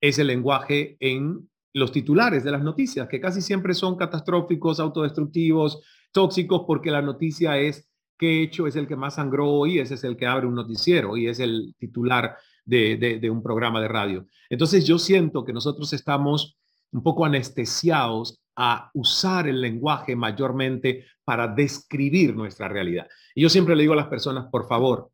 ese 0.00 0.24
lenguaje 0.24 0.96
en 1.00 1.48
los 1.74 1.92
titulares 1.92 2.44
de 2.44 2.50
las 2.50 2.62
noticias, 2.62 3.08
que 3.08 3.20
casi 3.20 3.40
siempre 3.40 3.74
son 3.74 3.96
catastróficos, 3.96 4.80
autodestructivos, 4.80 5.82
tóxicos 6.12 6.64
porque 6.66 6.90
la 6.90 7.02
noticia 7.02 7.58
es 7.58 7.88
he 8.22 8.42
hecho 8.42 8.66
es 8.66 8.76
el 8.76 8.86
que 8.86 8.96
más 8.96 9.16
sangró 9.16 9.50
hoy, 9.50 9.78
ese 9.78 9.94
es 9.94 10.04
el 10.04 10.16
que 10.16 10.26
abre 10.26 10.46
un 10.46 10.54
noticiero 10.54 11.16
y 11.16 11.28
es 11.28 11.40
el 11.40 11.74
titular 11.78 12.36
de, 12.64 13.18
de 13.20 13.30
un 13.30 13.42
programa 13.42 13.80
de 13.80 13.88
radio. 13.88 14.26
Entonces 14.48 14.86
yo 14.86 14.98
siento 14.98 15.44
que 15.44 15.52
nosotros 15.52 15.92
estamos 15.92 16.56
un 16.92 17.02
poco 17.02 17.24
anestesiados 17.24 18.40
a 18.54 18.90
usar 18.94 19.48
el 19.48 19.60
lenguaje 19.60 20.14
mayormente 20.14 21.06
para 21.24 21.48
describir 21.48 22.36
nuestra 22.36 22.68
realidad. 22.68 23.08
Y 23.34 23.42
yo 23.42 23.48
siempre 23.48 23.74
le 23.74 23.82
digo 23.82 23.94
a 23.94 23.96
las 23.96 24.08
personas, 24.08 24.46
por 24.50 24.68
favor, 24.68 25.10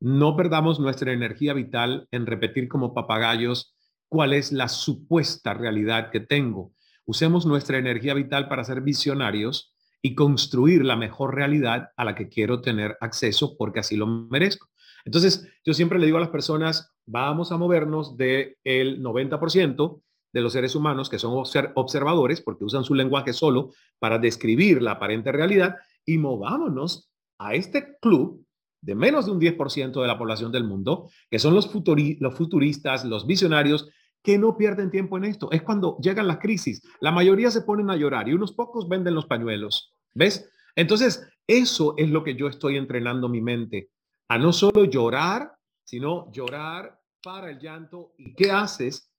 no 0.00 0.36
perdamos 0.36 0.80
nuestra 0.80 1.12
energía 1.12 1.52
vital 1.52 2.08
en 2.10 2.26
repetir 2.26 2.66
como 2.66 2.94
papagayos 2.94 3.76
cuál 4.12 4.34
es 4.34 4.52
la 4.52 4.68
supuesta 4.68 5.54
realidad 5.54 6.10
que 6.10 6.20
tengo. 6.20 6.74
Usemos 7.06 7.46
nuestra 7.46 7.78
energía 7.78 8.12
vital 8.12 8.46
para 8.46 8.62
ser 8.62 8.82
visionarios 8.82 9.74
y 10.02 10.14
construir 10.14 10.84
la 10.84 10.96
mejor 10.96 11.34
realidad 11.34 11.92
a 11.96 12.04
la 12.04 12.14
que 12.14 12.28
quiero 12.28 12.60
tener 12.60 12.98
acceso 13.00 13.56
porque 13.56 13.80
así 13.80 13.96
lo 13.96 14.06
merezco. 14.06 14.68
Entonces, 15.06 15.48
yo 15.64 15.72
siempre 15.72 15.98
le 15.98 16.04
digo 16.04 16.18
a 16.18 16.20
las 16.20 16.28
personas, 16.28 16.92
vamos 17.06 17.52
a 17.52 17.56
movernos 17.56 18.18
del 18.18 18.58
el 18.64 19.02
90% 19.02 20.02
de 20.34 20.40
los 20.42 20.52
seres 20.52 20.74
humanos 20.74 21.08
que 21.08 21.18
son 21.18 21.32
observadores, 21.74 22.42
porque 22.42 22.66
usan 22.66 22.84
su 22.84 22.94
lenguaje 22.94 23.32
solo 23.32 23.70
para 23.98 24.18
describir 24.18 24.82
la 24.82 24.92
aparente 24.92 25.32
realidad, 25.32 25.76
y 26.04 26.18
movámonos 26.18 27.10
a 27.38 27.54
este 27.54 27.96
club 27.98 28.44
de 28.82 28.94
menos 28.94 29.24
de 29.24 29.32
un 29.32 29.40
10% 29.40 30.02
de 30.02 30.06
la 30.06 30.18
población 30.18 30.52
del 30.52 30.64
mundo, 30.64 31.08
que 31.30 31.38
son 31.38 31.54
los, 31.54 31.72
los 31.74 32.34
futuristas, 32.34 33.06
los 33.06 33.26
visionarios, 33.26 33.88
que 34.22 34.38
no 34.38 34.56
pierden 34.56 34.90
tiempo 34.90 35.16
en 35.16 35.24
esto. 35.24 35.50
Es 35.50 35.62
cuando 35.62 35.98
llegan 35.98 36.28
las 36.28 36.38
crisis. 36.38 36.82
La 37.00 37.10
mayoría 37.10 37.50
se 37.50 37.62
ponen 37.62 37.90
a 37.90 37.96
llorar 37.96 38.28
y 38.28 38.32
unos 38.32 38.52
pocos 38.52 38.88
venden 38.88 39.14
los 39.14 39.26
pañuelos. 39.26 39.92
¿Ves? 40.14 40.50
Entonces, 40.76 41.28
eso 41.46 41.94
es 41.96 42.08
lo 42.10 42.22
que 42.22 42.36
yo 42.36 42.46
estoy 42.48 42.76
entrenando 42.76 43.28
mi 43.28 43.40
mente, 43.40 43.90
a 44.28 44.38
no 44.38 44.52
solo 44.52 44.84
llorar, 44.84 45.52
sino 45.84 46.30
llorar 46.32 47.00
para 47.22 47.50
el 47.50 47.58
llanto. 47.58 48.12
¿Y 48.16 48.34
qué 48.34 48.50
haces 48.50 49.10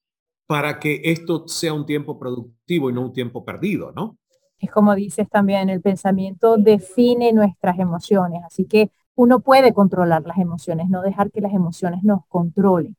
para 0.48 0.80
que 0.80 1.02
esto 1.04 1.48
sea 1.48 1.74
un 1.74 1.86
tiempo 1.86 2.20
productivo 2.20 2.90
y 2.90 2.94
no 2.94 3.02
un 3.02 3.14
tiempo 3.14 3.44
perdido, 3.44 3.92
¿no? 3.92 4.18
Es 4.60 4.72
como 4.72 4.96
dices 4.96 5.30
también, 5.30 5.70
el 5.70 5.82
pensamiento 5.82 6.58
define 6.58 7.34
nuestras 7.34 7.80
emociones, 7.80 8.42
así 8.46 8.66
que 8.66 8.92
uno 9.16 9.42
puede 9.42 9.74
controlar 9.74 10.24
las 10.26 10.38
emociones, 10.38 10.90
no 10.90 11.02
dejar 11.02 11.32
que 11.32 11.42
las 11.42 11.54
emociones 11.54 12.04
nos 12.04 12.26
controlen. 12.28 12.96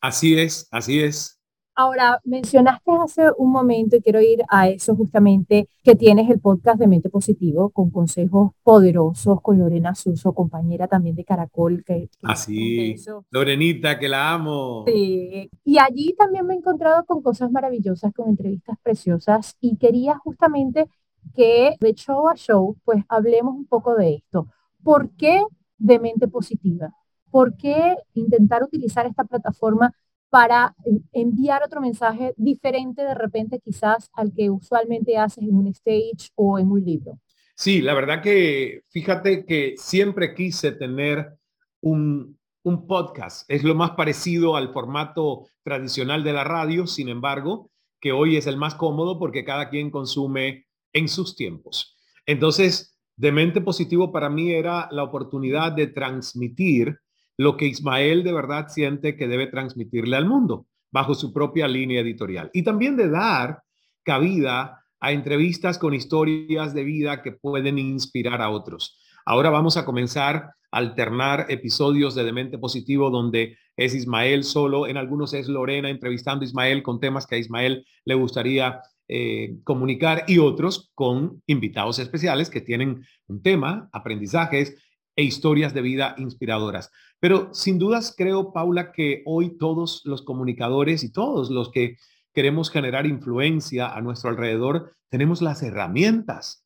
Así 0.00 0.38
es, 0.38 0.68
así 0.70 1.00
es. 1.00 1.37
Ahora, 1.80 2.20
mencionaste 2.24 2.90
hace 2.90 3.22
un 3.38 3.52
momento, 3.52 3.94
y 3.94 4.00
quiero 4.00 4.20
ir 4.20 4.42
a 4.48 4.68
eso 4.68 4.96
justamente, 4.96 5.68
que 5.84 5.94
tienes 5.94 6.28
el 6.28 6.40
podcast 6.40 6.76
de 6.80 6.88
Mente 6.88 7.08
Positivo 7.08 7.70
con 7.70 7.90
consejos 7.90 8.50
poderosos 8.64 9.40
con 9.40 9.60
Lorena 9.60 9.94
Suso, 9.94 10.32
compañera 10.32 10.88
también 10.88 11.14
de 11.14 11.22
Caracol. 11.22 11.84
Que, 11.84 12.10
Así, 12.24 12.96
Lorenita, 13.30 13.96
que 13.96 14.08
la 14.08 14.32
amo. 14.32 14.86
Sí, 14.88 15.48
y 15.64 15.78
allí 15.78 16.16
también 16.18 16.48
me 16.48 16.54
he 16.54 16.56
encontrado 16.56 17.04
con 17.04 17.22
cosas 17.22 17.52
maravillosas, 17.52 18.12
con 18.12 18.28
entrevistas 18.28 18.76
preciosas, 18.82 19.56
y 19.60 19.76
quería 19.76 20.18
justamente 20.18 20.88
que 21.32 21.76
de 21.78 21.94
show 21.94 22.28
a 22.28 22.34
show, 22.34 22.76
pues 22.84 23.04
hablemos 23.08 23.54
un 23.54 23.66
poco 23.66 23.94
de 23.94 24.16
esto. 24.16 24.48
¿Por 24.82 25.10
qué 25.10 25.44
de 25.76 26.00
Mente 26.00 26.26
Positiva? 26.26 26.92
¿Por 27.30 27.56
qué 27.56 27.94
intentar 28.14 28.64
utilizar 28.64 29.06
esta 29.06 29.22
plataforma 29.22 29.94
para 30.30 30.74
enviar 31.12 31.62
otro 31.62 31.80
mensaje 31.80 32.34
diferente 32.36 33.02
de 33.02 33.14
repente 33.14 33.60
quizás 33.60 34.10
al 34.12 34.32
que 34.32 34.50
usualmente 34.50 35.16
haces 35.16 35.44
en 35.44 35.54
un 35.54 35.66
stage 35.68 36.30
o 36.34 36.58
en 36.58 36.70
un 36.70 36.84
libro. 36.84 37.18
Sí, 37.54 37.80
la 37.80 37.94
verdad 37.94 38.22
que 38.22 38.82
fíjate 38.90 39.44
que 39.44 39.74
siempre 39.76 40.34
quise 40.34 40.72
tener 40.72 41.36
un, 41.80 42.38
un 42.62 42.86
podcast. 42.86 43.50
Es 43.50 43.64
lo 43.64 43.74
más 43.74 43.92
parecido 43.92 44.56
al 44.56 44.72
formato 44.72 45.46
tradicional 45.62 46.22
de 46.22 46.32
la 46.32 46.44
radio, 46.44 46.86
sin 46.86 47.08
embargo, 47.08 47.70
que 48.00 48.12
hoy 48.12 48.36
es 48.36 48.46
el 48.46 48.56
más 48.56 48.74
cómodo 48.74 49.18
porque 49.18 49.44
cada 49.44 49.70
quien 49.70 49.90
consume 49.90 50.66
en 50.92 51.08
sus 51.08 51.34
tiempos. 51.34 51.96
Entonces, 52.26 52.96
de 53.16 53.32
mente 53.32 53.60
positivo 53.60 54.12
para 54.12 54.30
mí 54.30 54.52
era 54.52 54.88
la 54.92 55.02
oportunidad 55.02 55.72
de 55.72 55.88
transmitir 55.88 57.00
lo 57.38 57.56
que 57.56 57.66
Ismael 57.66 58.24
de 58.24 58.32
verdad 58.32 58.66
siente 58.68 59.16
que 59.16 59.28
debe 59.28 59.46
transmitirle 59.46 60.16
al 60.16 60.26
mundo 60.26 60.66
bajo 60.90 61.14
su 61.14 61.32
propia 61.32 61.68
línea 61.68 62.00
editorial. 62.00 62.50
Y 62.52 62.62
también 62.62 62.96
de 62.96 63.08
dar 63.08 63.62
cabida 64.02 64.84
a 65.00 65.12
entrevistas 65.12 65.78
con 65.78 65.94
historias 65.94 66.74
de 66.74 66.82
vida 66.82 67.22
que 67.22 67.32
pueden 67.32 67.78
inspirar 67.78 68.42
a 68.42 68.50
otros. 68.50 68.98
Ahora 69.24 69.50
vamos 69.50 69.76
a 69.76 69.84
comenzar 69.84 70.50
a 70.70 70.78
alternar 70.78 71.46
episodios 71.48 72.14
de 72.14 72.24
Demente 72.24 72.58
Positivo 72.58 73.10
donde 73.10 73.56
es 73.76 73.94
Ismael 73.94 74.42
solo, 74.42 74.88
en 74.88 74.96
algunos 74.96 75.32
es 75.32 75.46
Lorena 75.46 75.88
entrevistando 75.88 76.42
a 76.42 76.48
Ismael 76.48 76.82
con 76.82 76.98
temas 76.98 77.26
que 77.26 77.36
a 77.36 77.38
Ismael 77.38 77.86
le 78.04 78.14
gustaría 78.14 78.80
eh, 79.06 79.58
comunicar 79.62 80.24
y 80.26 80.38
otros 80.38 80.90
con 80.94 81.42
invitados 81.46 82.00
especiales 82.00 82.50
que 82.50 82.60
tienen 82.60 83.04
un 83.28 83.42
tema, 83.42 83.88
aprendizajes 83.92 84.74
e 85.18 85.24
historias 85.24 85.74
de 85.74 85.82
vida 85.82 86.14
inspiradoras. 86.16 86.92
Pero 87.18 87.52
sin 87.52 87.76
dudas 87.80 88.14
creo, 88.16 88.52
Paula, 88.52 88.92
que 88.92 89.24
hoy 89.26 89.58
todos 89.58 90.02
los 90.04 90.22
comunicadores 90.22 91.02
y 91.02 91.10
todos 91.10 91.50
los 91.50 91.72
que 91.72 91.96
queremos 92.32 92.70
generar 92.70 93.04
influencia 93.04 93.88
a 93.88 94.00
nuestro 94.00 94.30
alrededor, 94.30 94.94
tenemos 95.08 95.42
las 95.42 95.60
herramientas 95.64 96.64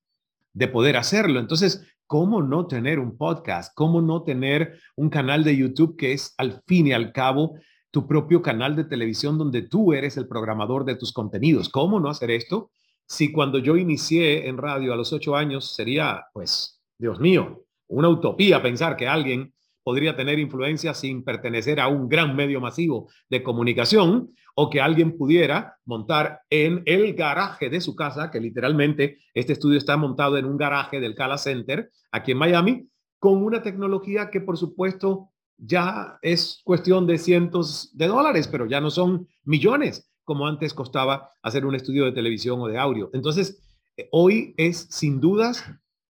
de 0.52 0.68
poder 0.68 0.98
hacerlo. 0.98 1.40
Entonces, 1.40 1.82
¿cómo 2.06 2.42
no 2.42 2.66
tener 2.66 2.98
un 2.98 3.16
podcast? 3.16 3.72
¿Cómo 3.74 4.02
no 4.02 4.22
tener 4.22 4.78
un 4.96 5.08
canal 5.08 5.44
de 5.44 5.56
YouTube 5.56 5.96
que 5.96 6.12
es 6.12 6.34
al 6.36 6.62
fin 6.66 6.88
y 6.88 6.92
al 6.92 7.10
cabo 7.14 7.54
tu 7.90 8.06
propio 8.06 8.42
canal 8.42 8.76
de 8.76 8.84
televisión 8.84 9.38
donde 9.38 9.62
tú 9.62 9.94
eres 9.94 10.18
el 10.18 10.28
programador 10.28 10.84
de 10.84 10.96
tus 10.96 11.14
contenidos? 11.14 11.70
¿Cómo 11.70 12.00
no 12.00 12.10
hacer 12.10 12.30
esto? 12.30 12.70
Si 13.06 13.32
cuando 13.32 13.58
yo 13.58 13.78
inicié 13.78 14.46
en 14.46 14.58
radio 14.58 14.92
a 14.92 14.96
los 14.96 15.10
ocho 15.14 15.36
años 15.36 15.74
sería, 15.74 16.26
pues, 16.34 16.82
Dios 16.98 17.18
mío, 17.18 17.64
una 17.92 18.08
utopía 18.08 18.62
pensar 18.62 18.96
que 18.96 19.06
alguien 19.06 19.52
podría 19.84 20.16
tener 20.16 20.38
influencia 20.38 20.94
sin 20.94 21.24
pertenecer 21.24 21.80
a 21.80 21.88
un 21.88 22.08
gran 22.08 22.36
medio 22.36 22.60
masivo 22.60 23.08
de 23.28 23.42
comunicación 23.42 24.30
o 24.54 24.70
que 24.70 24.80
alguien 24.80 25.16
pudiera 25.16 25.76
montar 25.84 26.40
en 26.50 26.82
el 26.86 27.14
garaje 27.14 27.68
de 27.68 27.80
su 27.80 27.96
casa, 27.96 28.30
que 28.30 28.40
literalmente 28.40 29.18
este 29.34 29.54
estudio 29.54 29.78
está 29.78 29.96
montado 29.96 30.36
en 30.36 30.44
un 30.44 30.56
garaje 30.56 31.00
del 31.00 31.14
Cala 31.14 31.38
Center 31.38 31.90
aquí 32.10 32.32
en 32.32 32.38
Miami, 32.38 32.88
con 33.18 33.42
una 33.42 33.62
tecnología 33.62 34.30
que 34.30 34.40
por 34.40 34.56
supuesto 34.56 35.30
ya 35.56 36.18
es 36.22 36.60
cuestión 36.64 37.06
de 37.06 37.18
cientos 37.18 37.90
de 37.96 38.06
dólares, 38.06 38.48
pero 38.48 38.66
ya 38.66 38.80
no 38.80 38.90
son 38.90 39.26
millones 39.44 40.08
como 40.24 40.46
antes 40.46 40.72
costaba 40.74 41.30
hacer 41.42 41.66
un 41.66 41.74
estudio 41.74 42.04
de 42.04 42.12
televisión 42.12 42.60
o 42.60 42.68
de 42.68 42.78
audio. 42.78 43.10
Entonces, 43.12 43.60
eh, 43.96 44.08
hoy 44.12 44.54
es 44.56 44.86
sin 44.90 45.20
dudas 45.20 45.64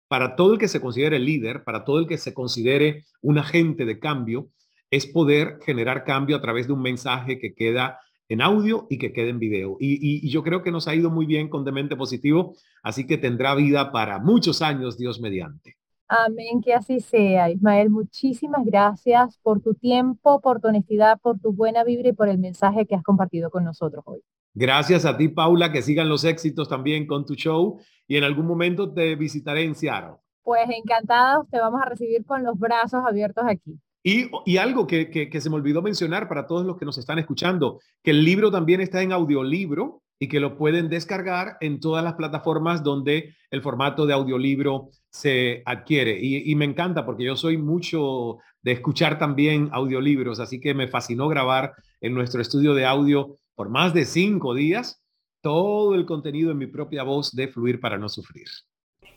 para 0.08 0.36
todo 0.36 0.54
el 0.54 0.58
que 0.58 0.68
se 0.68 0.80
considere 0.80 1.18
líder, 1.18 1.64
para 1.64 1.84
todo 1.84 1.98
el 1.98 2.06
que 2.06 2.18
se 2.18 2.34
considere 2.34 3.04
un 3.20 3.38
agente 3.38 3.84
de 3.84 3.98
cambio, 3.98 4.48
es 4.90 5.06
poder 5.06 5.58
generar 5.64 6.04
cambio 6.04 6.36
a 6.36 6.40
través 6.40 6.66
de 6.66 6.72
un 6.72 6.80
mensaje 6.80 7.38
que 7.38 7.54
queda 7.54 8.00
en 8.28 8.42
audio 8.42 8.86
y 8.90 8.98
que 8.98 9.12
quede 9.12 9.30
en 9.30 9.38
video. 9.38 9.76
Y, 9.80 10.28
yo 10.30 10.42
creo 10.42 10.62
que 10.62 10.70
nos 10.70 10.88
ha 10.88 10.94
ido 10.94 11.10
muy 11.10 11.26
bien 11.26 11.48
con 11.48 11.64
Demente 11.64 11.96
Positivo, 11.96 12.54
así 12.82 13.06
que 13.06 13.18
tendrá 13.18 13.54
vida 13.54 13.92
para 13.92 14.18
muchos 14.18 14.62
años, 14.62 14.98
Dios 14.98 15.20
mediante. 15.20 15.76
Amén, 16.08 16.62
que 16.62 16.72
así 16.72 17.00
sea. 17.00 17.50
Ismael, 17.50 17.90
muchísimas 17.90 18.64
gracias 18.64 19.38
por 19.42 19.60
tu 19.60 19.74
tiempo, 19.74 20.40
por 20.40 20.60
tu 20.60 20.68
honestidad, 20.68 21.20
por 21.20 21.38
tu 21.38 21.52
buena 21.52 21.84
vibra 21.84 22.08
y 22.08 22.12
por 22.12 22.28
el 22.28 22.38
mensaje 22.38 22.86
que 22.86 22.94
has 22.94 23.02
compartido 23.02 23.50
con 23.50 23.64
nosotros 23.64 24.02
hoy. 24.06 24.22
Gracias 24.60 25.04
a 25.04 25.16
ti, 25.16 25.28
Paula, 25.28 25.70
que 25.70 25.82
sigan 25.82 26.08
los 26.08 26.24
éxitos 26.24 26.68
también 26.68 27.06
con 27.06 27.24
tu 27.24 27.36
show 27.36 27.78
y 28.08 28.16
en 28.16 28.24
algún 28.24 28.44
momento 28.44 28.92
te 28.92 29.14
visitaré 29.14 29.62
en 29.62 29.76
Seattle. 29.76 30.16
Pues 30.42 30.68
encantados, 30.68 31.46
te 31.48 31.60
vamos 31.60 31.80
a 31.80 31.88
recibir 31.88 32.24
con 32.26 32.42
los 32.42 32.58
brazos 32.58 33.04
abiertos 33.06 33.44
aquí. 33.46 33.78
Y, 34.02 34.28
y 34.44 34.56
algo 34.56 34.88
que, 34.88 35.10
que, 35.10 35.40
se 35.40 35.48
me 35.48 35.54
olvidó 35.54 35.80
mencionar 35.80 36.26
para 36.28 36.48
todos 36.48 36.66
los 36.66 36.76
que 36.76 36.84
nos 36.84 36.98
están 36.98 37.20
escuchando, 37.20 37.78
que 38.02 38.10
el 38.10 38.24
libro 38.24 38.50
también 38.50 38.80
está 38.80 39.00
en 39.00 39.12
audiolibro 39.12 40.02
y 40.18 40.26
que 40.26 40.40
lo 40.40 40.58
pueden 40.58 40.88
descargar 40.88 41.56
en 41.60 41.78
todas 41.78 42.02
las 42.02 42.14
plataformas 42.14 42.82
donde 42.82 43.36
el 43.52 43.62
formato 43.62 44.06
de 44.06 44.14
audiolibro 44.14 44.88
se 45.08 45.62
adquiere. 45.66 46.18
Y, 46.20 46.50
y, 46.50 46.56
me 46.56 46.64
encanta 46.64 47.06
porque 47.06 47.22
yo 47.22 47.36
soy 47.36 47.58
mucho 47.58 48.38
de 48.62 48.72
escuchar 48.72 49.20
también 49.20 49.68
audiolibros, 49.70 50.40
así 50.40 50.58
que 50.58 50.74
me 50.74 50.88
fascinó 50.88 51.28
grabar 51.28 51.74
en 52.00 52.12
nuestro 52.12 52.42
estudio 52.42 52.74
de 52.74 52.86
audio 52.86 53.36
por 53.58 53.70
más 53.70 53.92
de 53.92 54.04
cinco 54.04 54.54
días 54.54 55.02
todo 55.42 55.96
el 55.96 56.06
contenido 56.06 56.52
en 56.52 56.58
mi 56.58 56.68
propia 56.68 57.02
voz 57.02 57.32
de 57.32 57.48
Fluir 57.48 57.80
para 57.80 57.98
no 57.98 58.08
sufrir. 58.08 58.46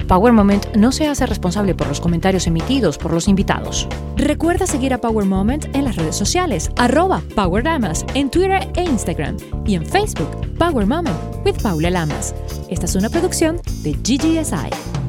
Power 0.07 0.33
Moment 0.33 0.65
no 0.75 0.91
se 0.91 1.05
hace 1.05 1.27
responsable 1.27 1.75
por 1.75 1.87
los 1.87 2.01
comentarios 2.01 2.47
emitidos 2.47 2.97
por 2.97 3.13
los 3.13 3.27
invitados. 3.27 3.87
Recuerda 4.17 4.65
seguir 4.65 4.95
a 4.95 4.97
Power 4.97 5.27
Moment 5.27 5.65
en 5.75 5.85
las 5.85 5.95
redes 5.95 6.15
sociales, 6.15 6.71
arroba 6.77 7.21
Power 7.35 7.63
Lamas, 7.63 8.03
en 8.15 8.31
Twitter 8.31 8.67
e 8.75 8.83
Instagram, 8.83 9.37
y 9.63 9.75
en 9.75 9.85
Facebook, 9.85 10.29
Power 10.57 10.87
Moment 10.87 11.17
with 11.45 11.61
Paula 11.61 11.91
Lamas. 11.91 12.33
Esta 12.67 12.87
es 12.87 12.95
una 12.95 13.09
producción 13.09 13.57
de 13.83 13.93
GGSI. 13.93 15.00